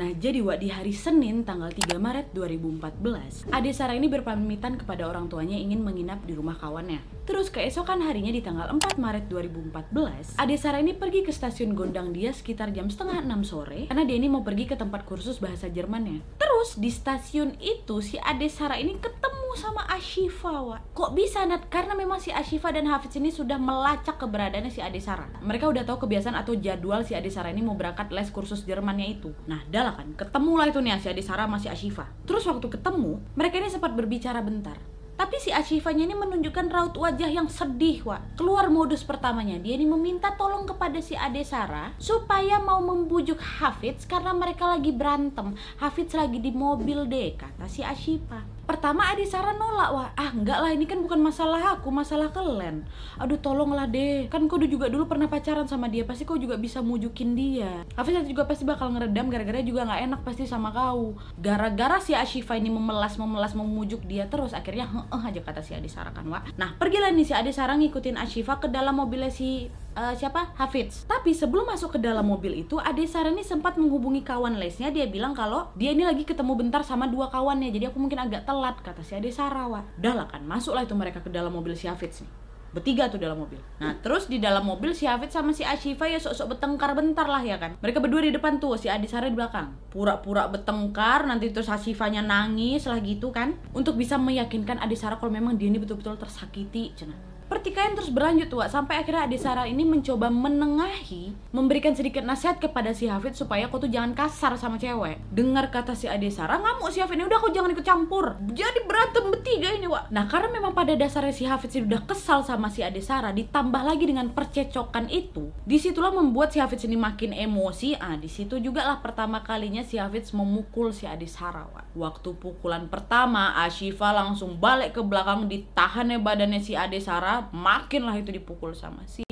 Nah, 0.00 0.16
jadi 0.16 0.40
Wak, 0.40 0.64
di 0.64 0.72
hari 0.72 0.96
Senin 0.96 1.44
tanggal 1.44 1.68
3 1.68 2.00
Maret 2.00 2.32
2014, 2.32 3.52
Ade 3.52 3.68
Sarah 3.76 3.92
ini 3.92 4.08
berpamitan 4.08 4.80
kepada 4.80 5.04
orang 5.04 5.28
tuanya 5.28 5.60
ingin 5.60 5.84
menginap 5.84 6.24
di 6.24 6.32
rumah 6.32 6.56
kawannya. 6.56 7.04
Terus 7.28 7.52
keesokan 7.52 8.00
harinya 8.00 8.32
di 8.32 8.40
tanggal 8.40 8.72
4 8.72 8.96
Maret 8.96 9.28
2014, 9.28 10.40
Ade 10.40 10.56
Sarah 10.56 10.80
ini 10.80 10.96
pergi 10.96 11.20
ke 11.20 11.28
stasiun 11.36 11.76
Gondang 11.76 12.16
dia 12.16 12.32
sekitar 12.32 12.72
jam 12.72 12.88
setengah 12.88 13.20
6 13.28 13.44
sore 13.44 13.92
karena 13.92 14.08
dia 14.08 14.16
ini 14.16 14.32
mau 14.32 14.40
pergi 14.40 14.72
ke 14.72 14.80
tempat 14.80 15.04
kursus 15.04 15.36
bahasa 15.36 15.68
Jermannya. 15.68 16.24
Terus 16.40 16.80
di 16.80 16.88
stasiun 16.88 17.60
itu 17.60 18.00
si 18.00 18.16
Ade 18.16 18.48
Sarah 18.48 18.80
ini 18.80 18.96
ketemu 18.96 19.29
sama 19.54 19.86
Ashifa, 19.86 20.60
Wak. 20.62 20.92
Kok 20.92 21.14
bisa, 21.14 21.46
Nat? 21.46 21.70
Karena 21.70 21.94
memang 21.94 22.18
si 22.18 22.34
Ashifa 22.34 22.74
dan 22.74 22.90
Hafiz 22.90 23.14
ini 23.16 23.30
sudah 23.30 23.56
melacak 23.56 24.18
keberadaannya 24.18 24.70
si 24.70 24.82
Ade 24.82 24.98
Sarah. 24.98 25.30
Mereka 25.40 25.70
udah 25.70 25.86
tahu 25.86 26.06
kebiasaan 26.06 26.34
atau 26.34 26.58
jadwal 26.58 27.06
si 27.06 27.14
Ade 27.14 27.30
Sarah 27.30 27.54
ini 27.54 27.62
mau 27.64 27.78
berangkat 27.78 28.10
les 28.10 28.28
kursus 28.28 28.66
Jermannya 28.66 29.06
itu. 29.18 29.30
Nah, 29.46 29.62
dalam 29.70 29.96
kan 29.96 30.08
ketemu 30.16 30.52
lah 30.56 30.66
itu 30.68 30.80
nih 30.80 30.96
si 31.00 31.08
Adi 31.12 31.22
Sarah 31.22 31.48
masih 31.48 31.72
Ashifa 31.72 32.08
terus 32.24 32.44
waktu 32.44 32.66
ketemu 32.68 33.20
mereka 33.36 33.60
ini 33.60 33.68
sempat 33.72 33.92
berbicara 33.92 34.40
bentar 34.44 34.76
tapi 35.20 35.36
si 35.36 35.52
Ashifanya 35.52 36.08
ini 36.08 36.16
menunjukkan 36.16 36.72
raut 36.72 36.96
wajah 36.96 37.28
yang 37.28 37.44
sedih, 37.44 38.00
Wak. 38.08 38.40
Keluar 38.40 38.72
modus 38.72 39.04
pertamanya, 39.04 39.60
dia 39.60 39.76
ini 39.76 39.84
meminta 39.84 40.32
tolong 40.32 40.64
kepada 40.64 40.96
si 41.04 41.12
Ade 41.12 41.44
Sarah 41.44 41.92
supaya 42.00 42.56
mau 42.56 42.80
membujuk 42.80 43.36
Hafiz 43.36 44.08
karena 44.08 44.32
mereka 44.32 44.64
lagi 44.64 44.96
berantem. 44.96 45.52
Hafiz 45.76 46.16
lagi 46.16 46.40
di 46.40 46.48
mobil 46.56 47.04
deh, 47.04 47.36
kata 47.36 47.68
si 47.68 47.84
Ashifa 47.84 48.59
pertama 48.70 49.10
Adi 49.10 49.26
Sarah 49.26 49.58
nolak 49.58 49.90
wah 49.90 50.08
ah 50.14 50.30
enggak 50.30 50.62
lah 50.62 50.70
ini 50.70 50.86
kan 50.86 51.02
bukan 51.02 51.18
masalah 51.18 51.74
aku 51.74 51.90
masalah 51.90 52.30
kalian. 52.30 52.86
Aduh 53.18 53.34
tolonglah 53.42 53.90
deh 53.90 54.30
kan 54.30 54.46
kau 54.46 54.62
juga 54.62 54.86
dulu 54.86 55.10
pernah 55.10 55.26
pacaran 55.26 55.66
sama 55.66 55.90
dia 55.90 56.06
pasti 56.06 56.22
kau 56.22 56.38
juga 56.38 56.54
bisa 56.54 56.78
mujukin 56.78 57.34
dia. 57.34 57.82
Hafiz 57.98 58.14
juga 58.30 58.46
pasti 58.46 58.62
bakal 58.62 58.94
ngeredam 58.94 59.26
gara-gara 59.26 59.58
juga 59.66 59.90
nggak 59.90 60.00
enak 60.06 60.20
pasti 60.22 60.46
sama 60.46 60.70
kau. 60.70 61.18
Gara-gara 61.42 61.98
si 61.98 62.14
Ashifa 62.14 62.54
ini 62.54 62.70
memelas 62.70 63.18
memelas 63.18 63.58
memujuk 63.58 64.06
dia 64.06 64.30
terus 64.30 64.54
akhirnya 64.54 64.86
heeh 64.86 65.22
aja 65.26 65.40
kata 65.42 65.66
si 65.66 65.74
Adi 65.74 65.90
Sarah 65.90 66.14
kan 66.14 66.22
wah 66.30 66.46
nah 66.54 66.78
pergilah 66.78 67.10
nih 67.10 67.26
si 67.26 67.34
Adi 67.34 67.50
Sarah 67.50 67.74
ngikutin 67.74 68.14
Ashifa 68.14 68.62
ke 68.62 68.70
dalam 68.70 68.94
mobilnya 69.02 69.32
si 69.32 69.66
uh, 70.00 70.14
siapa 70.16 70.56
Hafiz. 70.56 71.04
Tapi 71.04 71.36
sebelum 71.36 71.68
masuk 71.68 71.94
ke 71.94 71.98
dalam 72.00 72.24
mobil 72.24 72.64
itu, 72.64 72.80
Ade 72.80 73.04
Sarani 73.04 73.44
sempat 73.44 73.76
menghubungi 73.76 74.24
kawan 74.24 74.56
lesnya. 74.56 74.88
Dia 74.88 75.04
bilang 75.12 75.36
kalau 75.36 75.68
dia 75.76 75.92
ini 75.92 76.08
lagi 76.08 76.24
ketemu 76.24 76.56
bentar 76.56 76.80
sama 76.80 77.04
dua 77.04 77.28
kawannya. 77.28 77.68
Jadi 77.68 77.92
aku 77.92 78.00
mungkin 78.00 78.24
agak 78.24 78.48
telat 78.48 78.80
kata 78.80 79.04
si 79.04 79.12
Ade 79.12 79.28
Sarawa. 79.28 79.84
Udah 80.00 80.14
lah 80.16 80.26
kan, 80.26 80.40
masuklah 80.48 80.88
itu 80.88 80.96
mereka 80.96 81.20
ke 81.20 81.28
dalam 81.28 81.52
mobil 81.52 81.76
si 81.76 81.84
Hafiz 81.84 82.24
nih 82.24 82.32
bertiga 82.70 83.10
tuh 83.10 83.18
dalam 83.18 83.34
mobil. 83.34 83.58
Nah, 83.82 83.98
terus 83.98 84.30
di 84.30 84.38
dalam 84.38 84.62
mobil 84.62 84.94
si 84.94 85.02
Hafid 85.02 85.34
sama 85.34 85.50
si 85.50 85.66
Ashifa 85.66 86.06
ya 86.06 86.22
sok-sok 86.22 86.54
bertengkar 86.54 86.94
bentar 86.94 87.26
lah 87.26 87.42
ya 87.42 87.58
kan. 87.58 87.74
Mereka 87.82 87.98
berdua 87.98 88.22
di 88.22 88.30
depan 88.30 88.62
tuh, 88.62 88.78
si 88.78 88.86
Adi 88.86 89.10
Sarah 89.10 89.26
di 89.26 89.34
belakang. 89.34 89.74
Pura-pura 89.90 90.46
bertengkar, 90.46 91.26
nanti 91.26 91.50
terus 91.50 91.66
Ashifanya 91.66 92.22
nangis 92.22 92.86
lah 92.86 93.02
gitu 93.02 93.34
kan. 93.34 93.58
Untuk 93.74 93.98
bisa 93.98 94.14
meyakinkan 94.22 94.78
Adi 94.78 94.94
Sarah 94.94 95.18
kalau 95.18 95.34
memang 95.34 95.58
dia 95.58 95.66
ini 95.66 95.82
betul-betul 95.82 96.14
tersakiti, 96.14 96.94
cenah 96.94 97.39
pertikaian 97.50 97.98
terus 97.98 98.14
berlanjut 98.14 98.46
tuh 98.46 98.62
sampai 98.70 99.02
akhirnya 99.02 99.26
Ade 99.26 99.34
Sarah 99.34 99.66
ini 99.66 99.82
mencoba 99.82 100.30
menengahi 100.30 101.34
memberikan 101.50 101.98
sedikit 101.98 102.22
nasihat 102.22 102.62
kepada 102.62 102.94
si 102.94 103.10
Hafid 103.10 103.34
supaya 103.34 103.66
kau 103.66 103.82
tuh 103.82 103.90
jangan 103.90 104.14
kasar 104.14 104.54
sama 104.54 104.78
cewek. 104.78 105.18
Dengar 105.34 105.74
kata 105.74 105.98
si 105.98 106.06
Ade 106.06 106.30
Sarah 106.30 106.62
ngamuk 106.62 106.94
si 106.94 107.02
Hafid 107.02 107.18
ini. 107.18 107.26
Udah 107.26 107.42
kau 107.42 107.50
jangan 107.50 107.74
ikut 107.74 107.82
campur. 107.82 108.38
Jadi 108.54 108.86
berantem 108.86 109.34
bertiga 109.34 109.74
ini 109.74 109.90
Wak. 109.90 110.14
Nah 110.14 110.30
karena 110.30 110.46
memang 110.54 110.70
pada 110.70 110.94
dasarnya 110.94 111.34
si 111.34 111.44
Hafid 111.50 111.70
sih 111.74 111.82
udah 111.82 112.06
kesal 112.06 112.46
sama 112.46 112.70
si 112.70 112.86
Ade 112.86 113.02
Sarah 113.02 113.34
ditambah 113.34 113.82
lagi 113.82 114.06
dengan 114.06 114.30
percecokan 114.30 115.10
itu 115.10 115.50
di 115.66 115.82
situlah 115.82 116.14
membuat 116.14 116.54
si 116.54 116.62
Hafid 116.62 116.86
ini 116.86 116.94
makin 116.94 117.34
emosi. 117.34 117.98
Ah 117.98 118.14
di 118.14 118.30
situ 118.30 118.62
juga 118.62 118.86
lah 118.86 119.02
pertama 119.02 119.42
kalinya 119.42 119.82
si 119.82 119.98
Hafid 119.98 120.30
memukul 120.30 120.94
si 120.94 121.10
Ade 121.10 121.26
Sarah 121.26 121.66
Wak. 121.66 121.90
waktu 121.98 122.30
pukulan 122.38 122.86
pertama 122.86 123.58
Ashifa 123.66 124.14
langsung 124.14 124.62
balik 124.62 124.94
ke 124.94 125.02
belakang 125.02 125.50
ditahannya 125.50 126.22
badannya 126.22 126.62
si 126.62 126.78
Ade 126.78 127.02
Sarah 127.02 127.39
makin 127.54 128.04
lah 128.04 128.20
itu 128.20 128.28
dipukul 128.28 128.76
sama 128.76 129.04
si 129.08 129.24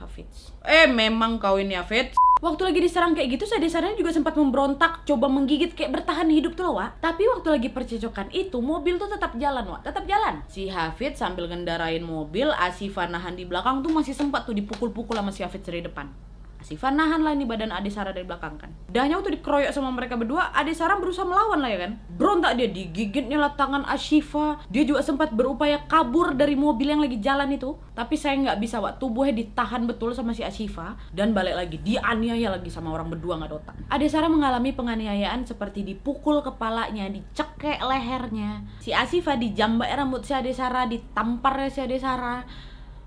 Hafiz 0.00 0.56
eh 0.64 0.88
memang 0.88 1.36
kau 1.36 1.60
ini 1.60 1.76
Hafiz 1.76 2.16
Waktu 2.40 2.72
lagi 2.72 2.80
diserang 2.80 3.12
kayak 3.12 3.36
gitu, 3.36 3.44
saya 3.44 3.60
desarnya 3.60 3.92
juga 4.00 4.16
sempat 4.16 4.32
memberontak, 4.32 5.04
coba 5.04 5.28
menggigit 5.28 5.76
kayak 5.76 5.92
bertahan 6.00 6.24
hidup 6.32 6.56
tuh 6.56 6.72
loh, 6.72 6.80
Wak. 6.80 6.96
Tapi 6.96 7.28
waktu 7.28 7.52
lagi 7.52 7.68
percecokan 7.68 8.32
itu, 8.32 8.56
mobil 8.64 8.96
tuh 8.96 9.12
tetap 9.12 9.36
jalan, 9.36 9.60
Wak. 9.68 9.84
Tetap 9.84 10.08
jalan. 10.08 10.40
Si 10.48 10.72
Hafid 10.72 11.20
sambil 11.20 11.52
ngendarain 11.52 12.00
mobil, 12.00 12.48
Asifa 12.56 13.04
nahan 13.04 13.36
di 13.36 13.44
belakang 13.44 13.84
tuh 13.84 13.92
masih 13.92 14.16
sempat 14.16 14.48
tuh 14.48 14.56
dipukul-pukul 14.56 15.20
sama 15.20 15.36
si 15.36 15.44
Hafid 15.44 15.60
dari 15.68 15.84
depan. 15.84 16.29
Siva 16.60 16.92
nahan 16.92 17.24
lah 17.24 17.32
ini 17.32 17.48
badan 17.48 17.72
Ade 17.72 17.88
Sarah 17.88 18.12
dari 18.12 18.28
belakang 18.28 18.60
kan. 18.60 18.70
Dahnya 18.92 19.16
waktu 19.16 19.40
dikeroyok 19.40 19.72
sama 19.72 19.88
mereka 19.90 20.20
berdua 20.20 20.52
Ade 20.52 20.76
Sarah 20.76 21.00
berusaha 21.00 21.24
melawan 21.24 21.60
lah 21.64 21.70
ya 21.72 21.78
kan. 21.88 21.92
Berontak 22.14 22.60
dia 22.60 22.68
digigitnya 22.68 23.40
lah 23.40 23.56
tangan 23.56 23.88
Ashifa. 23.88 24.60
Dia 24.68 24.84
juga 24.84 25.00
sempat 25.00 25.32
berupaya 25.32 25.82
kabur 25.88 26.36
dari 26.36 26.54
mobil 26.54 26.92
yang 26.92 27.00
lagi 27.00 27.18
jalan 27.18 27.48
itu. 27.52 27.76
Tapi 27.96 28.14
saya 28.20 28.36
nggak 28.40 28.58
bisa 28.60 28.78
waktu 28.78 29.00
tubuhnya 29.00 29.32
ditahan 29.32 29.88
betul 29.88 30.12
sama 30.12 30.36
si 30.36 30.44
Ashifa. 30.44 31.00
Dan 31.10 31.32
balik 31.32 31.56
lagi 31.56 31.76
dianiaya 31.80 32.52
lagi 32.52 32.68
sama 32.68 32.92
orang 32.92 33.08
berdua 33.08 33.40
nggak 33.40 33.50
otak. 33.50 33.74
Ade 33.88 34.06
Sarah 34.12 34.28
mengalami 34.28 34.76
penganiayaan 34.76 35.48
seperti 35.48 35.82
dipukul 35.82 36.44
kepalanya 36.44 37.08
Dicekek 37.08 37.80
lehernya. 37.80 38.62
Si 38.84 38.92
Ashifa 38.92 39.34
dijambak 39.40 39.88
rambut 39.90 40.22
si 40.22 40.36
Ade 40.36 40.52
Sarah 40.52 40.84
Ditampar 40.84 41.56
si 41.72 41.80
Ade 41.80 41.96
Sarah. 41.96 42.44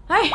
Hei, 0.04 0.28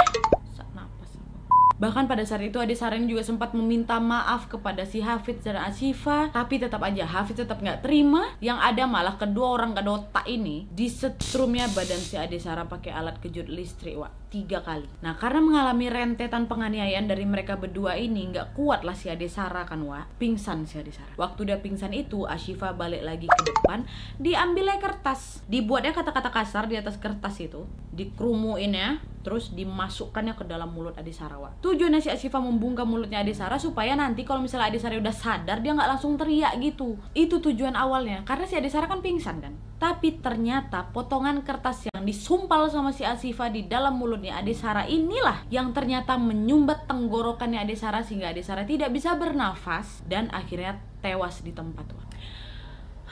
Bahkan 1.78 2.10
pada 2.10 2.26
saat 2.26 2.42
itu 2.42 2.58
Ade 2.58 2.74
Sarani 2.74 3.06
juga 3.06 3.22
sempat 3.22 3.54
meminta 3.54 4.02
maaf 4.02 4.50
kepada 4.50 4.82
si 4.82 4.98
Hafid 4.98 5.46
dan 5.46 5.62
Asifa 5.62 6.26
Tapi 6.34 6.58
tetap 6.58 6.82
aja 6.82 7.06
Hafid 7.06 7.46
tetap 7.46 7.62
nggak 7.62 7.86
terima. 7.86 8.34
Yang 8.42 8.58
ada 8.58 8.84
malah 8.90 9.14
kedua 9.14 9.54
orang 9.54 9.78
kedota 9.78 10.26
ini 10.26 10.66
Disetrumnya 10.74 11.70
badan 11.70 12.02
si 12.02 12.18
Ade 12.18 12.42
Sarah 12.42 12.66
pakai 12.66 12.90
alat 12.90 13.22
kejut 13.22 13.46
listrik 13.46 13.94
Wak. 13.94 14.10
Tiga 14.28 14.60
kali. 14.60 14.84
Nah 15.00 15.16
karena 15.16 15.40
mengalami 15.40 15.88
rentetan 15.88 16.50
penganiayaan 16.50 17.08
dari 17.08 17.24
mereka 17.24 17.56
berdua 17.56 17.96
ini 17.96 18.28
nggak 18.28 18.58
kuat 18.58 18.84
lah 18.84 18.92
si 18.92 19.08
Ade 19.08 19.30
Sarah 19.30 19.64
kan 19.64 19.80
wa 19.86 20.04
pingsan 20.18 20.66
si 20.66 20.76
Ade 20.82 20.90
Sarah. 20.90 21.14
Waktu 21.16 21.48
dia 21.48 21.58
pingsan 21.62 21.94
itu 21.94 22.26
Ashifa 22.28 22.74
balik 22.74 23.06
lagi 23.06 23.30
ke 23.30 23.42
depan 23.46 23.86
diambilnya 24.18 24.82
kertas. 24.82 25.40
Dibuatnya 25.46 25.94
kata-kata 25.94 26.34
kasar 26.34 26.66
di 26.66 26.76
atas 26.76 26.98
kertas 26.98 27.38
itu. 27.38 27.64
Dikerumuin 27.94 28.74
ya 28.74 29.00
terus 29.28 29.52
dimasukkannya 29.52 30.32
ke 30.40 30.48
dalam 30.48 30.72
mulut 30.72 30.96
Ade 30.96 31.12
Sarah 31.12 31.36
wa. 31.36 31.52
Tujuannya 31.60 32.00
si 32.00 32.08
Ashifa 32.08 32.40
membungkam 32.40 32.88
mulutnya 32.88 33.20
Ade 33.20 33.36
Sarah 33.36 33.60
supaya 33.60 33.92
nanti 33.92 34.24
kalau 34.24 34.40
misalnya 34.40 34.72
Ade 34.72 34.80
Sarah 34.80 34.96
udah 34.96 35.12
sadar 35.12 35.60
dia 35.60 35.76
nggak 35.76 35.84
langsung 35.84 36.16
teriak 36.16 36.56
gitu. 36.64 36.96
Itu 37.12 37.44
tujuan 37.44 37.76
awalnya 37.76 38.24
karena 38.24 38.48
si 38.48 38.56
Ade 38.56 38.72
Sarah 38.72 38.88
kan 38.88 39.04
pingsan 39.04 39.44
kan 39.44 39.52
Tapi 39.76 40.24
ternyata 40.24 40.88
potongan 40.96 41.44
kertas 41.44 41.92
yang 41.92 42.08
disumpal 42.08 42.72
sama 42.72 42.88
si 42.96 43.04
Asifa 43.04 43.52
di 43.52 43.68
dalam 43.68 44.00
mulutnya 44.00 44.40
Ade 44.40 44.56
Sarah 44.56 44.88
inilah 44.88 45.44
yang 45.52 45.76
ternyata 45.76 46.16
menyumbat 46.16 46.88
tenggorokannya 46.88 47.68
Ade 47.68 47.76
Sarah 47.76 48.00
sehingga 48.00 48.32
Ade 48.32 48.40
Sarah 48.40 48.64
tidak 48.64 48.88
bisa 48.96 49.12
bernafas 49.20 50.00
dan 50.08 50.32
akhirnya 50.32 50.80
tewas 51.04 51.44
di 51.44 51.52
tempat. 51.52 51.84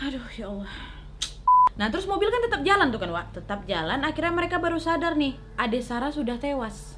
Aduh 0.00 0.24
ya 0.32 0.48
Allah. 0.48 0.95
Nah 1.76 1.92
terus 1.92 2.08
mobil 2.08 2.32
kan 2.32 2.40
tetap 2.40 2.60
jalan 2.64 2.88
tuh 2.88 3.00
kan 3.00 3.12
Wak? 3.12 3.26
Tetap 3.36 3.68
jalan 3.68 4.00
akhirnya 4.00 4.32
mereka 4.32 4.56
baru 4.56 4.80
sadar 4.80 5.12
nih 5.12 5.36
Ade 5.60 5.84
Sarah 5.84 6.08
sudah 6.08 6.40
tewas 6.40 6.95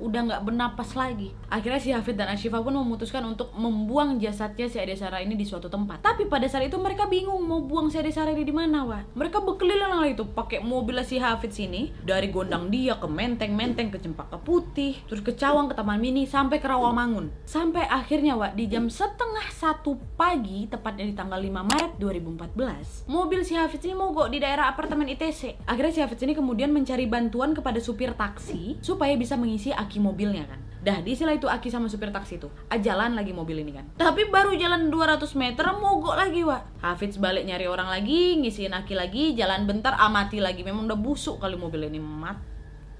udah 0.00 0.20
nggak 0.26 0.42
bernapas 0.48 0.96
lagi. 0.96 1.30
Akhirnya 1.52 1.78
si 1.78 1.92
Hafid 1.92 2.16
dan 2.16 2.32
Ashifa 2.32 2.58
pun 2.64 2.72
memutuskan 2.72 3.22
untuk 3.28 3.52
membuang 3.54 4.16
jasadnya 4.16 4.66
si 4.66 4.80
Ade 4.80 4.96
Sarah 4.96 5.20
ini 5.20 5.36
di 5.36 5.44
suatu 5.44 5.68
tempat. 5.68 6.00
Tapi 6.00 6.26
pada 6.26 6.48
saat 6.48 6.66
itu 6.66 6.80
mereka 6.80 7.06
bingung 7.06 7.44
mau 7.44 7.60
buang 7.60 7.92
si 7.92 8.00
Ade 8.00 8.10
Sarah 8.10 8.32
ini 8.32 8.42
di 8.42 8.54
mana, 8.54 8.82
wah. 8.88 9.02
Mereka 9.12 9.44
berkeliling 9.44 9.92
lah 9.92 10.08
itu 10.08 10.24
pakai 10.24 10.64
mobil 10.64 10.96
si 11.04 11.20
Hafid 11.20 11.52
sini 11.52 11.92
dari 12.00 12.32
Gondang 12.32 12.72
Dia 12.72 12.96
ke 12.96 13.06
Menteng-Menteng 13.06 13.92
ke 13.92 13.98
Cempaka 14.00 14.40
Putih, 14.40 14.96
terus 15.04 15.20
ke 15.20 15.36
Cawang 15.36 15.68
ke 15.68 15.74
Taman 15.76 16.00
Mini 16.00 16.24
sampai 16.24 16.56
ke 16.58 16.66
Rawamangun. 16.66 17.28
Sampai 17.44 17.84
akhirnya, 17.84 18.34
wah, 18.34 18.50
di 18.50 18.64
jam 18.66 18.88
setengah 18.88 19.46
satu 19.52 20.00
pagi, 20.16 20.64
tepatnya 20.70 21.04
di 21.04 21.14
tanggal 21.14 21.36
5 21.36 21.66
Maret 21.66 21.92
2014, 22.00 23.10
mobil 23.10 23.44
si 23.44 23.58
Hafid 23.58 23.84
ini 23.84 23.94
mogok 23.98 24.32
di 24.32 24.40
daerah 24.40 24.72
apartemen 24.72 25.10
ITC. 25.12 25.66
Akhirnya 25.68 25.92
si 25.92 26.00
Hafid 26.00 26.22
ini 26.24 26.32
kemudian 26.32 26.72
mencari 26.72 27.04
bantuan 27.04 27.52
kepada 27.52 27.82
supir 27.82 28.14
taksi 28.14 28.78
supaya 28.80 29.12
bisa 29.18 29.34
mengisi 29.34 29.74
aki 29.90 29.98
mobilnya 29.98 30.46
kan. 30.46 30.62
Dah 30.80 31.02
di 31.04 31.12
istilah 31.12 31.36
itu 31.36 31.44
Aki 31.44 31.68
sama 31.68 31.92
supir 31.92 32.08
taksi 32.08 32.40
itu. 32.40 32.48
Ah, 32.72 32.80
Jalan 32.80 33.12
lagi 33.12 33.36
mobil 33.36 33.60
ini 33.60 33.76
kan. 33.76 33.84
Tapi 34.00 34.32
baru 34.32 34.56
jalan 34.56 34.88
200 34.88 35.28
meter 35.36 35.66
mogok 35.76 36.16
lagi 36.16 36.40
wa 36.40 36.56
Hafiz 36.80 37.20
balik 37.20 37.44
nyari 37.44 37.68
orang 37.68 37.92
lagi 37.92 38.40
Ngisiin 38.40 38.72
Aki 38.72 38.96
lagi 38.96 39.36
Jalan 39.36 39.68
bentar 39.68 39.92
amati 40.00 40.40
lagi. 40.40 40.64
Memang 40.64 40.88
udah 40.88 40.96
busuk 40.96 41.36
kali 41.36 41.60
mobil 41.60 41.84
ini. 41.84 42.00
Mat. 42.00 42.40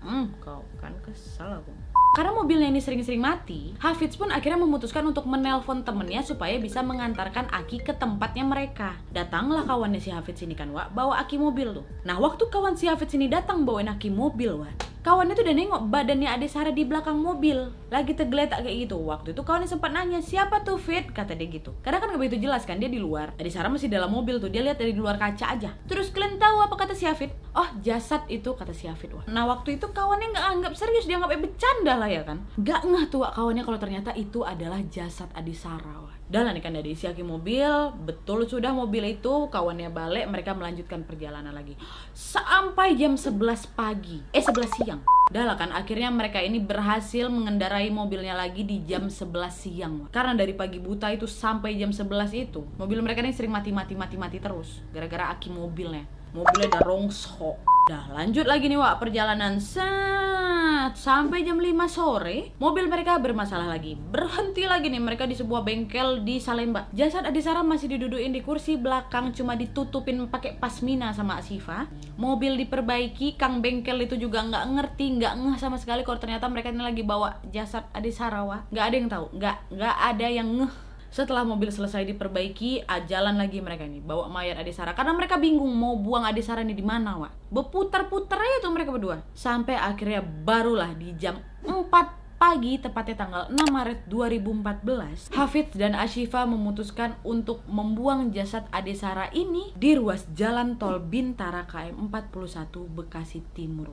Hmm 0.05 0.29
kau 0.45 0.61
kan 0.77 0.93
kesal 1.01 1.57
aku. 1.57 1.73
Karena 2.11 2.35
mobilnya 2.35 2.67
ini 2.67 2.83
sering-sering 2.83 3.23
mati, 3.23 3.71
Hafiz 3.79 4.19
pun 4.19 4.35
akhirnya 4.35 4.59
memutuskan 4.59 5.07
untuk 5.07 5.31
menelpon 5.31 5.87
temennya 5.87 6.27
supaya 6.27 6.59
bisa 6.59 6.83
mengantarkan 6.83 7.47
Aki 7.55 7.87
ke 7.87 7.95
tempatnya 7.95 8.43
mereka. 8.43 8.99
Datanglah 9.15 9.63
kawannya 9.63 10.03
si 10.03 10.11
Hafiz 10.11 10.43
ini 10.43 10.59
kan, 10.59 10.75
Wak, 10.75 10.91
bawa 10.91 11.23
Aki 11.23 11.39
mobil 11.39 11.71
tuh. 11.71 11.87
Nah, 12.03 12.19
waktu 12.19 12.51
kawan 12.51 12.75
si 12.75 12.91
Hafiz 12.91 13.15
ini 13.15 13.31
datang 13.31 13.63
bawain 13.63 13.87
Aki 13.87 14.11
mobil, 14.11 14.59
Wak, 14.59 14.75
kawannya 15.01 15.33
tuh 15.33 15.45
udah 15.45 15.57
nengok 15.57 15.83
badannya 15.89 16.29
Ade 16.29 16.47
Sarah 16.47 16.73
di 16.73 16.85
belakang 16.85 17.17
mobil. 17.19 17.73
Lagi 17.89 18.13
tergeletak 18.15 18.63
kayak 18.63 18.89
gitu. 18.89 19.01
Waktu 19.01 19.33
itu 19.33 19.43
kawannya 19.43 19.69
sempat 19.69 19.91
nanya 19.91 20.21
siapa 20.21 20.63
tuh 20.63 20.77
Fit? 20.77 21.11
Kata 21.11 21.35
dia 21.35 21.49
gitu. 21.49 21.75
Karena 21.81 21.99
kan 21.99 22.13
gak 22.13 22.21
begitu 22.21 22.47
jelas 22.47 22.69
kan 22.69 22.79
dia 22.79 22.93
di 22.93 23.01
luar. 23.03 23.33
Ade 23.41 23.51
Sarah 23.51 23.73
masih 23.73 23.89
dalam 23.89 24.13
mobil 24.13 24.39
tuh 24.39 24.53
dia 24.53 24.61
lihat 24.61 24.79
dari 24.79 24.93
luar 24.93 25.17
kaca 25.17 25.57
aja. 25.57 25.73
Terus 25.89 26.13
kalian 26.13 26.37
tahu 26.37 26.57
apa 26.63 26.75
kata 26.77 26.95
si 26.95 27.09
Afid 27.09 27.33
oh 27.57 27.69
jasad 27.83 28.23
itu 28.29 28.53
kata 28.55 28.77
si 28.77 28.87
Afid 28.87 29.17
wah. 29.17 29.25
Nah 29.27 29.49
waktu 29.49 29.81
itu 29.81 29.89
kawannya 29.91 30.31
nggak 30.37 30.47
anggap 30.55 30.73
serius 30.77 31.09
dia 31.09 31.19
anggap 31.19 31.35
bercanda 31.41 31.97
lah 31.97 32.09
ya 32.13 32.23
kan. 32.23 32.45
Nggak 32.61 32.81
ngeh 32.87 33.05
tuh 33.09 33.25
kawannya 33.25 33.65
kalau 33.65 33.79
ternyata 33.81 34.15
itu 34.15 34.45
adalah 34.45 34.79
jasad 34.87 35.33
Ade 35.35 35.57
Sarah 35.57 35.99
wah 36.05 36.20
dan 36.31 36.47
nih 36.55 36.63
kan 36.63 36.71
dari 36.71 36.95
isi 36.95 37.11
aki 37.11 37.27
mobil, 37.27 37.91
betul 38.07 38.47
sudah 38.47 38.71
mobil 38.71 39.03
itu 39.19 39.51
kawannya 39.51 39.91
balik, 39.91 40.31
mereka 40.31 40.55
melanjutkan 40.55 41.03
perjalanan 41.03 41.51
lagi. 41.51 41.75
Sampai 42.15 42.95
jam 42.95 43.19
11 43.19 43.67
pagi, 43.75 44.23
eh 44.31 44.39
11 44.39 44.71
siang. 44.79 45.03
Dah 45.35 45.43
lah 45.43 45.59
kan 45.59 45.75
akhirnya 45.75 46.07
mereka 46.15 46.39
ini 46.39 46.63
berhasil 46.63 47.27
mengendarai 47.27 47.91
mobilnya 47.91 48.39
lagi 48.39 48.63
di 48.63 48.87
jam 48.87 49.11
11 49.11 49.27
siang. 49.51 49.95
Karena 50.15 50.39
dari 50.39 50.55
pagi 50.55 50.79
buta 50.79 51.11
itu 51.11 51.27
sampai 51.27 51.75
jam 51.75 51.91
11 51.91 52.31
itu, 52.31 52.63
mobil 52.79 53.03
mereka 53.03 53.27
ini 53.27 53.35
sering 53.35 53.51
mati-mati 53.51 53.99
mati-mati 53.99 54.39
terus 54.39 54.87
gara-gara 54.95 55.35
aki 55.35 55.51
mobilnya. 55.51 56.07
Mobilnya 56.31 56.79
udah 56.79 56.83
rongsok. 56.87 57.80
Dah 57.91 58.07
lanjut 58.15 58.47
lagi 58.47 58.71
nih 58.71 58.79
Wak 58.79 59.03
perjalanan. 59.03 59.59
Set 59.59 60.95
Sampai 60.95 61.43
jam 61.43 61.59
5 61.59 61.75
sore 61.91 62.55
Mobil 62.63 62.87
mereka 62.87 63.19
bermasalah 63.19 63.67
lagi. 63.67 63.99
Berhenti 63.99 64.63
lagi 64.63 64.87
nih 64.87 65.03
mereka 65.03 65.27
di 65.27 65.35
sebuah 65.35 65.67
bengkel 65.67 66.23
di 66.23 66.39
Salemba. 66.39 66.87
Jasad 66.95 67.27
Adisara 67.27 67.67
masih 67.67 67.91
didudukin 67.91 68.31
di 68.31 68.47
kursi 68.47 68.79
belakang 68.79 69.35
Cuma 69.35 69.59
ditutupin 69.59 70.23
pakai 70.31 70.55
pasmina 70.63 71.11
sama 71.11 71.43
Asifa 71.43 71.91
Mobil 72.15 72.63
diperbaiki 72.63 73.35
Kang 73.35 73.59
bengkel 73.59 74.07
itu 74.07 74.15
juga 74.15 74.47
nggak 74.47 74.71
ngerti 74.71 75.19
nggak 75.19 75.35
ngeh 75.43 75.57
sama 75.59 75.75
sekali. 75.75 76.07
Kalau 76.07 76.23
ternyata 76.23 76.47
mereka 76.47 76.71
ini 76.71 76.87
lagi 76.87 77.03
bawa 77.03 77.43
jasad 77.51 77.91
Adisara 77.91 78.47
Wak. 78.47 78.71
Nggak 78.71 78.87
ada 78.87 78.95
yang 78.95 79.09
tahu 79.11 79.27
nggak 79.35 79.57
nggak 79.75 79.97
ada 79.99 80.27
yang 80.31 80.49
ngeh 80.63 80.90
setelah 81.11 81.43
mobil 81.43 81.69
selesai 81.75 82.07
diperbaiki, 82.07 82.87
jalan 83.11 83.35
lagi 83.35 83.59
mereka 83.59 83.83
ini 83.83 83.99
bawa 83.99 84.31
mayat 84.31 84.63
Ade 84.63 84.71
Sarah 84.71 84.95
karena 84.95 85.11
mereka 85.11 85.37
bingung 85.43 85.75
mau 85.75 85.99
buang 85.99 86.23
Ade 86.23 86.41
Sarah 86.41 86.63
ini 86.63 86.79
di 86.79 86.87
mana, 86.87 87.19
Wak. 87.19 87.51
Berputar-putar 87.51 88.39
aja 88.39 88.63
tuh 88.63 88.71
mereka 88.71 88.95
berdua. 88.95 89.27
Sampai 89.35 89.75
akhirnya 89.75 90.23
barulah 90.23 90.95
di 90.95 91.11
jam 91.19 91.43
4 91.67 92.39
pagi 92.41 92.81
tepatnya 92.81 93.17
tanggal 93.21 93.43
6 93.53 93.69
Maret 93.69 94.09
2014 94.09 95.37
Hafidz 95.37 95.77
dan 95.77 95.93
Ashifa 95.93 96.49
memutuskan 96.49 97.21
untuk 97.21 97.61
membuang 97.69 98.33
jasad 98.33 98.65
Ade 98.73 98.97
Sarah 98.97 99.29
ini 99.37 99.77
di 99.77 99.93
ruas 99.93 100.25
jalan 100.33 100.81
tol 100.81 101.05
Bintara 101.05 101.69
KM 101.69 102.01
41 102.09 102.73
Bekasi 102.97 103.45
Timur 103.53 103.93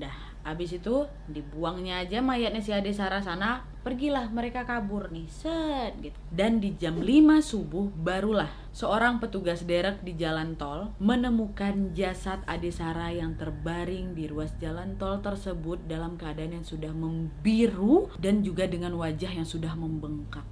Dah 0.00 0.31
Abis 0.42 0.82
itu 0.82 1.06
dibuangnya 1.30 2.02
aja 2.02 2.18
mayatnya 2.18 2.62
si 2.62 2.74
Ade 2.74 2.90
Sarah 2.90 3.22
sana 3.22 3.62
Pergilah 3.82 4.30
mereka 4.30 4.62
kabur 4.62 5.10
nih 5.10 5.26
Set 5.26 5.98
gitu. 5.98 6.14
Dan 6.30 6.62
di 6.62 6.78
jam 6.78 7.02
5 7.02 7.42
subuh 7.42 7.90
barulah 7.90 8.50
Seorang 8.70 9.18
petugas 9.18 9.66
derek 9.66 10.02
di 10.06 10.14
jalan 10.14 10.54
tol 10.54 10.94
Menemukan 11.02 11.90
jasad 11.94 12.42
Ade 12.46 12.70
Sarah 12.70 13.10
yang 13.10 13.34
terbaring 13.34 14.14
di 14.14 14.30
ruas 14.30 14.54
jalan 14.62 14.94
tol 14.98 15.18
tersebut 15.18 15.82
Dalam 15.86 16.14
keadaan 16.14 16.62
yang 16.62 16.66
sudah 16.66 16.94
membiru 16.94 18.10
Dan 18.18 18.46
juga 18.46 18.70
dengan 18.70 18.94
wajah 18.98 19.30
yang 19.34 19.46
sudah 19.46 19.74
membengkak 19.74 20.46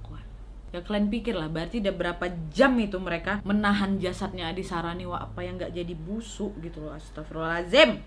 Ya 0.71 0.79
kalian 0.79 1.11
pikir 1.11 1.35
lah, 1.35 1.51
berarti 1.51 1.83
udah 1.83 1.91
berapa 1.91 2.25
jam 2.47 2.79
itu 2.79 2.95
mereka 2.95 3.43
menahan 3.43 3.99
jasadnya 3.99 4.47
Adi 4.47 4.63
Sarani 4.63 5.03
Wah 5.03 5.27
apa 5.27 5.43
yang 5.43 5.59
gak 5.59 5.75
jadi 5.75 5.91
busuk 5.91 6.55
gitu 6.63 6.87
loh 6.87 6.95
Astagfirullahaladzim 6.95 7.99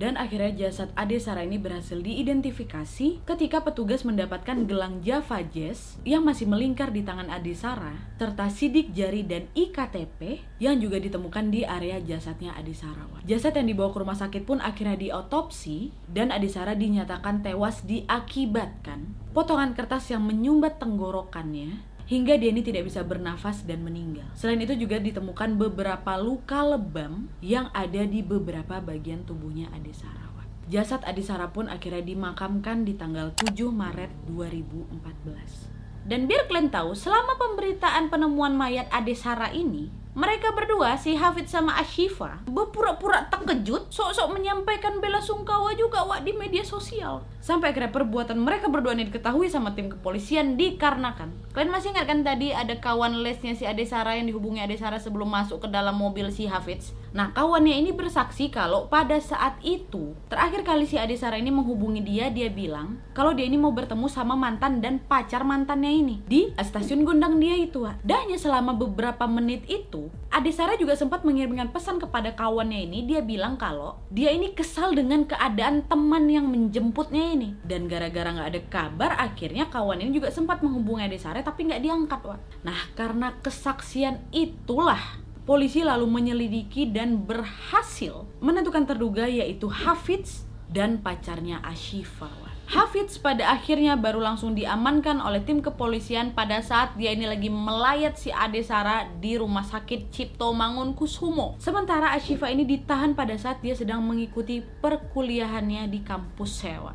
Dan 0.00 0.16
akhirnya 0.16 0.64
jasad 0.64 0.88
Ade 0.96 1.20
Sarah 1.20 1.44
ini 1.44 1.60
berhasil 1.60 2.00
diidentifikasi 2.00 3.20
ketika 3.20 3.60
petugas 3.60 4.00
mendapatkan 4.08 4.64
gelang 4.64 5.04
Java 5.04 5.44
Jazz 5.44 6.00
yang 6.08 6.24
masih 6.24 6.48
melingkar 6.48 6.88
di 6.88 7.04
tangan 7.04 7.28
Ade 7.28 7.52
Sarah, 7.52 8.00
serta 8.16 8.48
sidik 8.48 8.96
jari 8.96 9.28
dan 9.28 9.52
IKTP 9.52 10.40
yang 10.56 10.80
juga 10.80 10.96
ditemukan 10.96 11.52
di 11.52 11.68
area 11.68 12.00
jasadnya 12.00 12.56
Ade 12.56 12.72
Sarah. 12.72 13.04
Jasad 13.28 13.52
yang 13.60 13.68
dibawa 13.68 13.92
ke 13.92 14.00
rumah 14.00 14.16
sakit 14.16 14.48
pun 14.48 14.64
akhirnya 14.64 14.96
diotopsi 14.96 15.92
dan 16.08 16.32
Ade 16.32 16.48
Sarah 16.48 16.72
dinyatakan 16.72 17.44
tewas 17.44 17.84
diakibatkan 17.84 19.12
potongan 19.36 19.76
kertas 19.76 20.08
yang 20.08 20.24
menyumbat 20.24 20.80
tenggorokannya 20.80 21.89
hingga 22.10 22.34
ini 22.42 22.58
tidak 22.66 22.90
bisa 22.90 23.06
bernafas 23.06 23.62
dan 23.62 23.86
meninggal. 23.86 24.26
Selain 24.34 24.58
itu 24.58 24.74
juga 24.74 24.98
ditemukan 24.98 25.54
beberapa 25.54 26.18
luka 26.18 26.58
lebam 26.66 27.30
yang 27.38 27.70
ada 27.70 28.02
di 28.02 28.18
beberapa 28.18 28.82
bagian 28.82 29.22
tubuhnya 29.22 29.70
Ade 29.70 29.94
Sarawat. 29.94 30.50
Jasad 30.66 31.06
Ade 31.06 31.22
Sara 31.22 31.54
pun 31.54 31.70
akhirnya 31.70 32.02
dimakamkan 32.02 32.82
di 32.82 32.98
tanggal 32.98 33.30
7 33.38 33.54
Maret 33.70 34.10
2014. 34.26 35.70
Dan 36.10 36.26
biar 36.26 36.50
kalian 36.50 36.74
tahu, 36.74 36.98
selama 36.98 37.38
pemberitaan 37.38 38.10
penemuan 38.10 38.58
mayat 38.58 38.90
Ade 38.90 39.14
Sara 39.14 39.54
ini, 39.54 39.99
mereka 40.10 40.50
berdua, 40.50 40.98
si 40.98 41.14
Hafid 41.14 41.46
sama 41.46 41.78
Ashifa, 41.78 42.42
berpura-pura 42.50 43.30
terkejut, 43.30 43.94
sok-sok 43.94 44.34
menyampaikan 44.34 44.98
bela 44.98 45.22
sungkawa 45.22 45.70
juga 45.78 46.02
wak 46.02 46.26
di 46.26 46.34
media 46.34 46.66
sosial. 46.66 47.22
Sampai 47.38 47.70
akhirnya 47.70 47.94
perbuatan 47.94 48.36
mereka 48.36 48.66
berdua 48.66 48.92
ini 48.92 49.06
diketahui 49.06 49.46
sama 49.46 49.72
tim 49.78 49.86
kepolisian 49.86 50.58
dikarenakan. 50.58 51.30
Kalian 51.54 51.70
masih 51.70 51.94
ingat 51.94 52.10
kan 52.10 52.20
tadi 52.26 52.50
ada 52.50 52.78
kawan 52.82 53.22
lesnya 53.22 53.54
si 53.54 53.64
Ade 53.66 53.86
Sarah 53.86 54.18
yang 54.18 54.26
dihubungi 54.26 54.60
Ade 54.60 54.76
Sarah 54.76 54.98
sebelum 54.98 55.30
masuk 55.30 55.62
ke 55.62 55.68
dalam 55.70 55.94
mobil 55.94 56.26
si 56.34 56.50
Hafiz? 56.50 56.92
Nah, 57.10 57.34
kawannya 57.34 57.74
ini 57.74 57.90
bersaksi 57.90 58.54
kalau 58.54 58.86
pada 58.86 59.18
saat 59.18 59.58
itu, 59.66 60.14
terakhir 60.30 60.62
kali 60.62 60.86
si 60.86 60.94
Ade 60.94 61.18
Sarah 61.18 61.42
ini 61.42 61.50
menghubungi 61.50 62.02
dia, 62.02 62.30
dia 62.30 62.50
bilang 62.50 63.02
kalau 63.14 63.34
dia 63.34 63.44
ini 63.50 63.58
mau 63.58 63.74
bertemu 63.74 64.06
sama 64.06 64.38
mantan 64.38 64.78
dan 64.78 65.02
pacar 65.02 65.42
mantannya 65.42 65.90
ini 65.90 66.16
di 66.26 66.54
stasiun 66.54 67.02
Gondang 67.02 67.42
dia 67.42 67.58
itu. 67.58 67.82
Dan 68.06 68.28
hanya 68.28 68.38
selama 68.38 68.76
beberapa 68.76 69.26
menit 69.26 69.66
itu, 69.66 69.99
itu, 70.08 70.50
Sarah 70.54 70.78
juga 70.80 70.96
sempat 70.96 71.26
mengirimkan 71.26 71.68
pesan 71.74 72.00
kepada 72.00 72.32
kawannya 72.32 72.88
ini. 72.88 73.04
Dia 73.04 73.20
bilang 73.20 73.60
kalau 73.60 74.00
dia 74.08 74.32
ini 74.32 74.56
kesal 74.56 74.96
dengan 74.96 75.28
keadaan 75.28 75.84
teman 75.84 76.30
yang 76.30 76.48
menjemputnya 76.48 77.36
ini. 77.36 77.48
Dan 77.66 77.90
gara-gara 77.90 78.32
nggak 78.32 78.50
ada 78.56 78.62
kabar, 78.70 79.10
akhirnya 79.20 79.68
kawan 79.68 80.00
ini 80.00 80.16
juga 80.16 80.32
sempat 80.32 80.64
menghubungi 80.64 81.06
Ade 81.06 81.18
Sarah 81.20 81.44
tapi 81.44 81.68
nggak 81.68 81.82
diangkat, 81.82 82.20
Wak. 82.24 82.40
Nah, 82.64 82.80
karena 82.98 83.36
kesaksian 83.44 84.24
itulah 84.32 85.00
polisi 85.44 85.82
lalu 85.82 86.06
menyelidiki 86.06 86.88
dan 86.92 87.26
berhasil 87.26 88.28
menentukan 88.38 88.86
terduga 88.86 89.26
yaitu 89.26 89.66
Hafiz 89.66 90.46
dan 90.70 91.02
pacarnya 91.02 91.58
Ashifa. 91.66 92.49
Wak. 92.70 92.90
Hafiz 92.90 93.18
pada 93.18 93.50
akhirnya 93.50 93.98
baru 93.98 94.22
langsung 94.22 94.54
diamankan 94.54 95.18
oleh 95.18 95.42
tim 95.42 95.58
kepolisian 95.58 96.30
pada 96.30 96.62
saat 96.62 96.94
dia 96.94 97.10
ini 97.10 97.26
lagi 97.26 97.50
melayat 97.50 98.14
si 98.14 98.30
Ade 98.30 98.62
Sara 98.62 99.10
di 99.18 99.34
rumah 99.34 99.66
sakit 99.66 100.14
Cipto 100.14 100.54
Mangun 100.54 100.94
Kusumo. 100.94 101.58
Sementara 101.58 102.14
Ashifa 102.14 102.46
ini 102.46 102.62
ditahan 102.62 103.18
pada 103.18 103.34
saat 103.34 103.58
dia 103.58 103.74
sedang 103.74 104.06
mengikuti 104.06 104.62
perkuliahannya 104.62 105.90
di 105.90 106.00
kampus 106.06 106.62
sewa. 106.62 106.94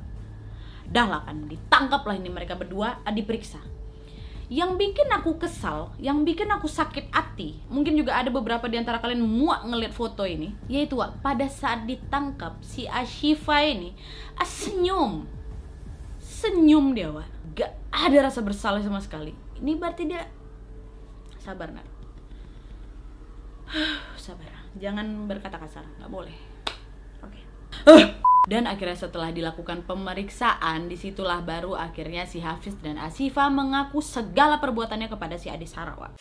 Dah 0.87 1.07
lah 1.09 1.21
kan, 1.27 1.43
ditangkap 1.49 2.07
lah 2.07 2.15
ini 2.15 2.29
mereka 2.29 2.55
berdua, 2.55 3.01
diperiksa 3.11 3.75
yang 4.45 4.77
bikin 4.77 5.09
aku 5.09 5.41
kesal, 5.41 5.89
yang 5.97 6.21
bikin 6.21 6.45
aku 6.53 6.69
sakit 6.69 7.09
hati, 7.09 7.57
mungkin 7.65 7.97
juga 7.97 8.13
ada 8.13 8.29
beberapa 8.29 8.69
di 8.69 8.77
antara 8.77 9.01
kalian 9.01 9.25
muak 9.25 9.65
ngeliat 9.65 9.89
foto 9.89 10.21
ini, 10.21 10.53
yaitu 10.69 11.01
pada 11.25 11.49
saat 11.49 11.89
ditangkap 11.89 12.61
si 12.61 12.85
Ashifa 12.85 13.57
ini 13.65 13.97
ah, 14.37 14.45
senyum, 14.45 15.25
senyum 16.45 16.93
dia 16.93 17.09
Wak, 17.09 17.25
gak 17.57 17.71
ada 17.89 18.29
rasa 18.29 18.45
bersalah 18.45 18.85
sama 18.85 19.01
sekali. 19.01 19.33
Ini 19.57 19.73
berarti 19.81 20.03
dia 20.05 20.21
sabar 21.41 21.73
nak, 21.73 21.87
sabar, 24.21 24.49
jangan 24.77 25.25
berkata 25.25 25.57
kasar, 25.57 25.85
nggak 25.97 26.11
boleh. 26.11 26.37
Oke. 27.25 27.41
Okay. 27.85 28.03
Dan 28.45 28.69
akhirnya 28.69 28.93
setelah 28.93 29.33
dilakukan 29.33 29.89
pemeriksaan, 29.89 30.85
di 30.85 30.93
situlah 30.93 31.41
baru 31.41 31.73
akhirnya 31.73 32.29
si 32.29 32.45
Hafiz 32.45 32.77
dan 32.77 33.01
Asifa 33.01 33.49
mengaku 33.49 34.05
segala 34.05 34.61
perbuatannya 34.61 35.09
kepada 35.09 35.33
si 35.41 35.49
Adi 35.49 35.65
Sarawak. 35.65 36.13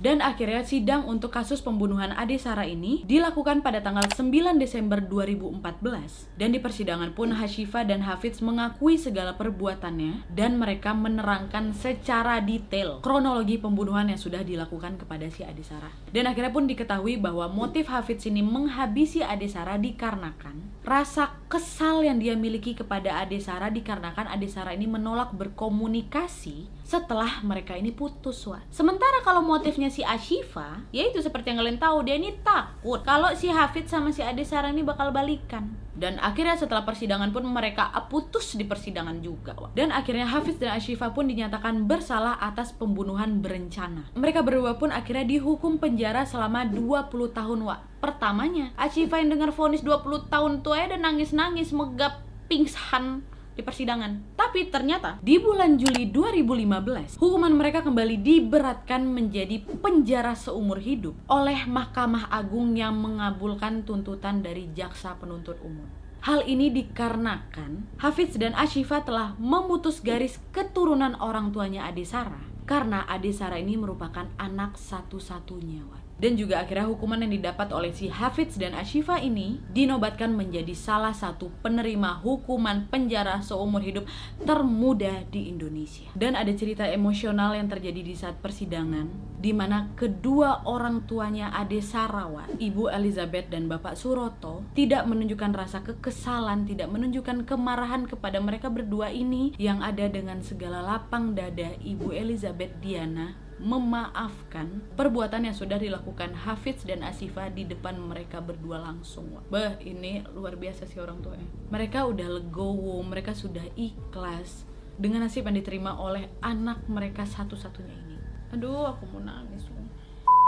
Dan 0.00 0.24
akhirnya 0.24 0.64
sidang 0.64 1.04
untuk 1.04 1.28
kasus 1.28 1.60
pembunuhan 1.60 2.16
Ade 2.16 2.40
Sara 2.40 2.64
ini 2.64 3.04
dilakukan 3.04 3.60
pada 3.60 3.84
tanggal 3.84 4.08
9 4.08 4.56
Desember 4.56 4.96
2014. 5.04 6.40
Dan 6.40 6.56
di 6.56 6.58
persidangan 6.58 7.12
pun 7.12 7.36
Hashifa 7.36 7.84
dan 7.84 8.00
Hafiz 8.00 8.40
mengakui 8.40 8.96
segala 8.96 9.36
perbuatannya 9.36 10.24
dan 10.32 10.56
mereka 10.56 10.96
menerangkan 10.96 11.76
secara 11.76 12.40
detail 12.40 13.04
kronologi 13.04 13.60
pembunuhan 13.60 14.08
yang 14.08 14.16
sudah 14.16 14.40
dilakukan 14.40 14.96
kepada 14.96 15.28
si 15.28 15.44
Ade 15.44 15.60
Sara. 15.60 15.92
Dan 16.08 16.24
akhirnya 16.24 16.48
pun 16.48 16.64
diketahui 16.64 17.20
bahwa 17.20 17.52
motif 17.52 17.92
Hafiz 17.92 18.24
ini 18.24 18.40
menghabisi 18.40 19.20
Ade 19.20 19.52
Sara 19.52 19.76
dikarenakan 19.76 20.80
rasa 20.80 21.36
kesal 21.52 22.08
yang 22.08 22.16
dia 22.16 22.32
miliki 22.40 22.72
kepada 22.72 23.20
Ade 23.20 23.36
Sara 23.36 23.68
dikarenakan 23.68 24.32
Ade 24.32 24.48
Sara 24.48 24.72
ini 24.72 24.88
menolak 24.88 25.36
berkomunikasi 25.36 26.80
setelah 26.88 27.44
mereka 27.44 27.76
ini 27.76 27.92
putus. 27.92 28.42
Sementara 28.72 29.20
kalau 29.20 29.44
motifnya 29.44 29.89
si 29.90 30.06
Ashifa, 30.06 30.86
yaitu 30.94 31.18
seperti 31.20 31.52
yang 31.52 31.60
kalian 31.60 31.82
tahu 31.82 32.06
dia 32.06 32.16
ini 32.16 32.38
takut 32.40 33.02
kalau 33.02 33.34
si 33.34 33.50
Hafid 33.50 33.90
sama 33.90 34.14
si 34.14 34.22
Ade 34.22 34.46
Sarah 34.46 34.70
ini 34.70 34.86
bakal 34.86 35.10
balikan. 35.10 35.74
Dan 36.00 36.16
akhirnya 36.16 36.56
setelah 36.56 36.86
persidangan 36.86 37.28
pun 37.28 37.44
mereka 37.44 37.92
putus 38.08 38.56
di 38.56 38.64
persidangan 38.64 39.20
juga. 39.20 39.52
Dan 39.76 39.92
akhirnya 39.92 40.24
Hafiz 40.24 40.56
dan 40.56 40.72
Ashifa 40.72 41.12
pun 41.12 41.28
dinyatakan 41.28 41.84
bersalah 41.84 42.40
atas 42.40 42.72
pembunuhan 42.72 43.44
berencana. 43.44 44.08
Mereka 44.16 44.40
berdua 44.40 44.80
pun 44.80 44.88
akhirnya 44.88 45.28
dihukum 45.28 45.76
penjara 45.76 46.24
selama 46.24 46.64
20 46.64 47.36
tahun 47.36 47.58
wa. 47.68 47.84
Pertamanya, 48.00 48.72
Ashifa 48.80 49.20
yang 49.20 49.36
dengar 49.36 49.52
vonis 49.52 49.84
20 49.84 50.32
tahun 50.32 50.64
tuh 50.64 50.72
ya 50.72 50.88
dan 50.88 51.04
nangis-nangis 51.04 51.76
megap 51.76 52.24
pingsan 52.48 53.20
di 53.54 53.62
persidangan. 53.62 54.36
Tapi 54.38 54.70
ternyata 54.72 55.18
di 55.20 55.36
bulan 55.36 55.76
Juli 55.76 56.08
2015, 56.08 57.18
hukuman 57.20 57.52
mereka 57.52 57.84
kembali 57.84 58.20
diberatkan 58.20 59.04
menjadi 59.04 59.62
penjara 59.80 60.32
seumur 60.34 60.80
hidup 60.80 61.14
oleh 61.28 61.66
Mahkamah 61.68 62.30
Agung 62.32 62.74
yang 62.74 62.96
mengabulkan 62.98 63.82
tuntutan 63.84 64.40
dari 64.40 64.70
jaksa 64.72 65.18
penuntut 65.20 65.60
umum. 65.60 65.86
Hal 66.20 66.44
ini 66.44 66.68
dikarenakan 66.68 67.96
Hafiz 67.96 68.36
dan 68.36 68.52
Ashifa 68.52 69.00
telah 69.00 69.32
memutus 69.40 70.04
garis 70.04 70.36
keturunan 70.52 71.16
orang 71.16 71.48
tuanya 71.48 71.88
Ade 71.88 72.04
Sarah 72.04 72.44
karena 72.68 73.08
Ade 73.08 73.32
Sarah 73.32 73.56
ini 73.56 73.80
merupakan 73.80 74.28
anak 74.36 74.76
satu-satunya. 74.76 75.99
Dan 76.20 76.36
juga 76.36 76.60
akhirnya 76.60 76.84
hukuman 76.84 77.24
yang 77.24 77.32
didapat 77.32 77.72
oleh 77.72 77.96
si 77.96 78.12
Hafiz 78.12 78.60
dan 78.60 78.76
Ashifa 78.76 79.16
ini 79.16 79.56
dinobatkan 79.72 80.36
menjadi 80.36 80.76
salah 80.76 81.16
satu 81.16 81.48
penerima 81.64 82.20
hukuman 82.20 82.84
penjara 82.92 83.40
seumur 83.40 83.80
hidup 83.80 84.04
termuda 84.44 85.24
di 85.32 85.48
Indonesia. 85.48 86.12
Dan 86.12 86.36
ada 86.36 86.52
cerita 86.52 86.84
emosional 86.84 87.56
yang 87.56 87.72
terjadi 87.72 88.04
di 88.04 88.12
saat 88.12 88.36
persidangan 88.44 89.30
di 89.40 89.56
mana 89.56 89.88
kedua 89.96 90.68
orang 90.68 91.08
tuanya 91.08 91.48
Ade 91.56 91.80
Sarawat, 91.80 92.60
Ibu 92.60 92.92
Elizabeth 92.92 93.48
dan 93.48 93.72
Bapak 93.72 93.96
Suroto 93.96 94.68
tidak 94.76 95.08
menunjukkan 95.08 95.56
rasa 95.56 95.80
kekesalan, 95.80 96.68
tidak 96.68 96.92
menunjukkan 96.92 97.48
kemarahan 97.48 98.04
kepada 98.04 98.36
mereka 98.44 98.68
berdua 98.68 99.08
ini 99.08 99.56
yang 99.56 99.80
ada 99.80 100.04
dengan 100.12 100.44
segala 100.44 100.84
lapang 100.84 101.32
dada 101.32 101.72
Ibu 101.80 102.12
Elizabeth 102.12 102.76
Diana 102.84 103.49
memaafkan 103.60 104.80
perbuatan 104.96 105.44
yang 105.44 105.56
sudah 105.56 105.76
dilakukan 105.76 106.32
Hafiz 106.32 106.80
dan 106.82 107.04
Asifa 107.04 107.52
di 107.52 107.68
depan 107.68 108.00
mereka 108.00 108.40
berdua 108.40 108.80
langsung. 108.80 109.28
Bah, 109.52 109.76
ini 109.84 110.24
luar 110.32 110.56
biasa 110.56 110.88
sih 110.88 110.96
orang 110.96 111.20
tuanya. 111.20 111.44
Mereka 111.68 112.08
udah 112.08 112.40
legowo, 112.40 113.04
mereka 113.04 113.36
sudah 113.36 113.62
ikhlas 113.76 114.64
dengan 115.00 115.24
nasib 115.24 115.48
yang 115.48 115.56
diterima 115.56 115.96
oleh 115.96 116.28
anak 116.44 116.84
mereka 116.88 117.24
satu-satunya 117.24 117.94
ini. 117.94 118.16
Aduh, 118.52 118.92
aku 118.96 119.08
mau 119.12 119.22
nangis. 119.24 119.49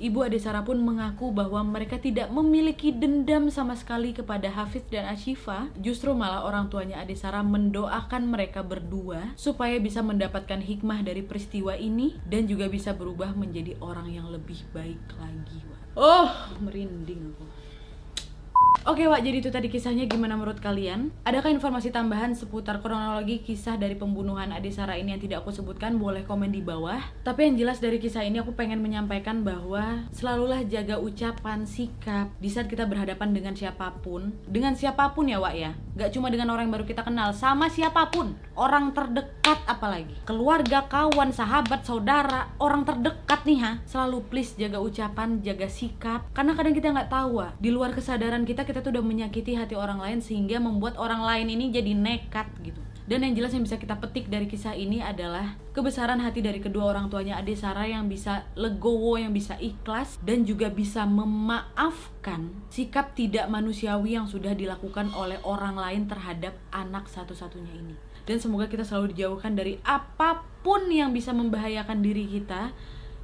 Ibu 0.02 0.26
Ade 0.26 0.42
Sarah 0.42 0.66
pun 0.66 0.82
mengaku 0.82 1.30
bahwa 1.30 1.62
mereka 1.62 1.94
tidak 1.94 2.26
memiliki 2.34 2.90
dendam 2.90 3.46
sama 3.54 3.78
sekali 3.78 4.10
kepada 4.10 4.50
Hafiz 4.50 4.82
dan 4.90 5.06
Ashifa. 5.06 5.70
Justru 5.78 6.10
malah 6.10 6.42
orang 6.42 6.66
tuanya 6.66 6.98
Ade 6.98 7.14
Sarah 7.14 7.46
mendoakan 7.46 8.26
mereka 8.26 8.66
berdua 8.66 9.30
supaya 9.38 9.78
bisa 9.78 10.02
mendapatkan 10.02 10.58
hikmah 10.58 11.06
dari 11.06 11.22
peristiwa 11.22 11.78
ini 11.78 12.18
dan 12.26 12.50
juga 12.50 12.66
bisa 12.66 12.90
berubah 12.90 13.30
menjadi 13.38 13.78
orang 13.78 14.10
yang 14.10 14.26
lebih 14.26 14.58
baik 14.74 14.98
lagi. 15.22 15.62
Oh, 15.94 16.34
merinding 16.58 17.38
aku. 17.38 17.46
Oke 18.82 19.06
Wak, 19.06 19.22
jadi 19.22 19.38
itu 19.38 19.50
tadi 19.52 19.70
kisahnya 19.70 20.10
gimana 20.10 20.34
menurut 20.34 20.58
kalian? 20.58 21.14
Adakah 21.22 21.54
informasi 21.54 21.94
tambahan 21.94 22.34
seputar 22.34 22.82
kronologi 22.82 23.38
kisah 23.38 23.78
dari 23.78 23.94
pembunuhan 23.94 24.50
Ade 24.50 24.74
Sarah 24.74 24.98
ini 24.98 25.14
yang 25.14 25.22
tidak 25.22 25.46
aku 25.46 25.54
sebutkan? 25.54 26.00
Boleh 26.00 26.26
komen 26.26 26.50
di 26.50 26.64
bawah 26.64 26.98
Tapi 27.22 27.46
yang 27.46 27.54
jelas 27.60 27.78
dari 27.78 28.02
kisah 28.02 28.26
ini 28.26 28.42
aku 28.42 28.58
pengen 28.58 28.82
menyampaikan 28.82 29.46
bahwa 29.46 30.08
Selalulah 30.10 30.66
jaga 30.66 30.98
ucapan, 30.98 31.62
sikap 31.62 32.34
Di 32.42 32.50
saat 32.50 32.66
kita 32.66 32.88
berhadapan 32.88 33.30
dengan 33.30 33.54
siapa 33.54 33.92
pun 34.02 34.34
Dengan 34.50 34.74
siapa 34.74 35.14
pun 35.14 35.30
ya 35.30 35.38
Wak 35.38 35.54
ya 35.54 35.72
Gak 35.92 36.16
cuma 36.16 36.32
dengan 36.32 36.48
orang 36.48 36.68
yang 36.68 36.74
baru 36.80 36.88
kita 36.88 37.04
kenal 37.04 37.36
Sama 37.36 37.68
siapa 37.68 38.08
pun. 38.08 38.32
Orang 38.56 38.96
terdekat 38.96 39.60
apalagi. 39.68 40.16
Keluarga, 40.24 40.88
kawan, 40.88 41.36
sahabat, 41.36 41.84
saudara 41.84 42.48
Orang 42.56 42.88
terdekat 42.88 43.44
nih 43.44 43.60
ha. 43.60 43.72
Selalu 43.84 44.24
please 44.32 44.56
jaga 44.56 44.80
ucapan, 44.80 45.44
jaga 45.44 45.68
sikap. 45.68 46.32
Karena 46.32 46.56
kadang 46.56 46.72
kita 46.72 46.96
nggak 46.96 47.12
tahu 47.12 47.44
Wak 47.44 47.60
Di 47.60 47.68
luar 47.68 47.92
kesadaran 47.92 48.48
kita 48.48 48.64
kita 48.64 48.80
tuh 48.80 48.96
udah 48.96 49.04
menyakiti 49.04 49.52
hati 49.52 49.76
orang 49.76 50.00
lain 50.00 50.24
sehingga 50.24 50.56
membuat 50.60 50.96
orang 50.96 51.20
lain 51.20 51.52
ini 51.52 51.68
jadi 51.68 51.92
nekat 51.92 52.48
gitu 52.64 52.91
dan 53.02 53.26
yang 53.26 53.34
jelas 53.34 53.50
yang 53.50 53.66
bisa 53.66 53.82
kita 53.82 53.98
petik 53.98 54.30
dari 54.30 54.46
kisah 54.46 54.78
ini 54.78 55.02
adalah 55.02 55.58
kebesaran 55.74 56.22
hati 56.22 56.38
dari 56.38 56.62
kedua 56.62 56.94
orang 56.94 57.10
tuanya 57.10 57.42
Ade 57.42 57.58
Sarah 57.58 57.90
yang 57.90 58.06
bisa 58.06 58.46
legowo, 58.54 59.18
yang 59.18 59.34
bisa 59.34 59.58
ikhlas 59.58 60.22
dan 60.22 60.46
juga 60.46 60.70
bisa 60.70 61.02
memaafkan 61.02 62.54
sikap 62.70 63.18
tidak 63.18 63.50
manusiawi 63.50 64.14
yang 64.14 64.30
sudah 64.30 64.54
dilakukan 64.54 65.10
oleh 65.18 65.42
orang 65.42 65.74
lain 65.74 66.06
terhadap 66.06 66.54
anak 66.70 67.10
satu-satunya 67.10 67.74
ini. 67.74 67.98
Dan 68.22 68.38
semoga 68.38 68.70
kita 68.70 68.86
selalu 68.86 69.18
dijauhkan 69.18 69.58
dari 69.58 69.82
apa 69.82 70.46
pun 70.62 70.86
yang 70.86 71.10
bisa 71.10 71.34
membahayakan 71.34 72.06
diri 72.06 72.30
kita 72.30 72.70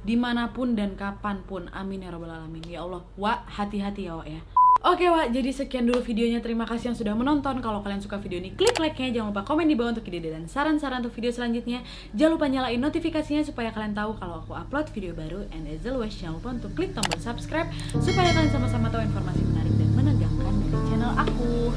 di 0.03 0.19
mana 0.19 0.51
pun 0.51 0.75
dan 0.75 0.99
kapan 0.99 1.39
pun. 1.47 1.71
Amin 1.71 2.03
ya 2.03 2.11
robbal 2.11 2.35
alamin. 2.35 2.67
Ya 2.67 2.83
Allah, 2.83 3.03
wa 3.15 3.47
hati-hati 3.47 4.11
ya 4.11 4.19
wa 4.19 4.27
ya. 4.27 4.43
Oke 4.79 5.11
Wak, 5.11 5.35
jadi 5.35 5.51
sekian 5.51 5.83
dulu 5.91 5.99
videonya. 5.99 6.39
Terima 6.39 6.63
kasih 6.63 6.95
yang 6.95 6.97
sudah 6.97 7.11
menonton. 7.11 7.59
Kalau 7.59 7.83
kalian 7.83 7.99
suka 7.99 8.15
video 8.15 8.39
ini, 8.39 8.55
klik 8.55 8.79
like-nya. 8.79 9.11
Jangan 9.11 9.35
lupa 9.35 9.43
komen 9.43 9.67
di 9.67 9.75
bawah 9.75 9.91
untuk 9.91 10.07
ide 10.07 10.31
dan 10.31 10.47
saran-saran 10.47 11.03
untuk 11.03 11.11
video 11.19 11.35
selanjutnya. 11.35 11.83
Jangan 12.15 12.39
lupa 12.39 12.47
nyalain 12.47 12.79
notifikasinya 12.79 13.43
supaya 13.43 13.75
kalian 13.75 13.91
tahu 13.91 14.15
kalau 14.15 14.39
aku 14.39 14.55
upload 14.55 14.87
video 14.95 15.11
baru. 15.11 15.43
And 15.51 15.67
as 15.67 15.83
always, 15.83 16.15
jangan 16.15 16.39
lupa 16.39 16.55
untuk 16.55 16.71
klik 16.79 16.95
tombol 16.95 17.19
subscribe 17.19 17.67
supaya 17.99 18.31
kalian 18.31 18.55
sama-sama 18.55 18.87
tahu 18.87 19.03
informasi 19.03 19.43
menarik 19.43 19.75
dan 19.75 19.89
menegangkan 19.99 20.53
dari 20.63 20.79
channel 20.87 21.11
aku. 21.27 21.75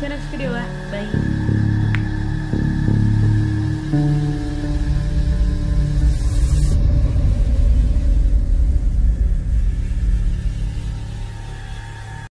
See 0.00 0.08
you 0.08 0.16
next 0.16 0.32
video, 0.32 0.56
Wak. 0.56 0.64
Bye. 4.40 4.48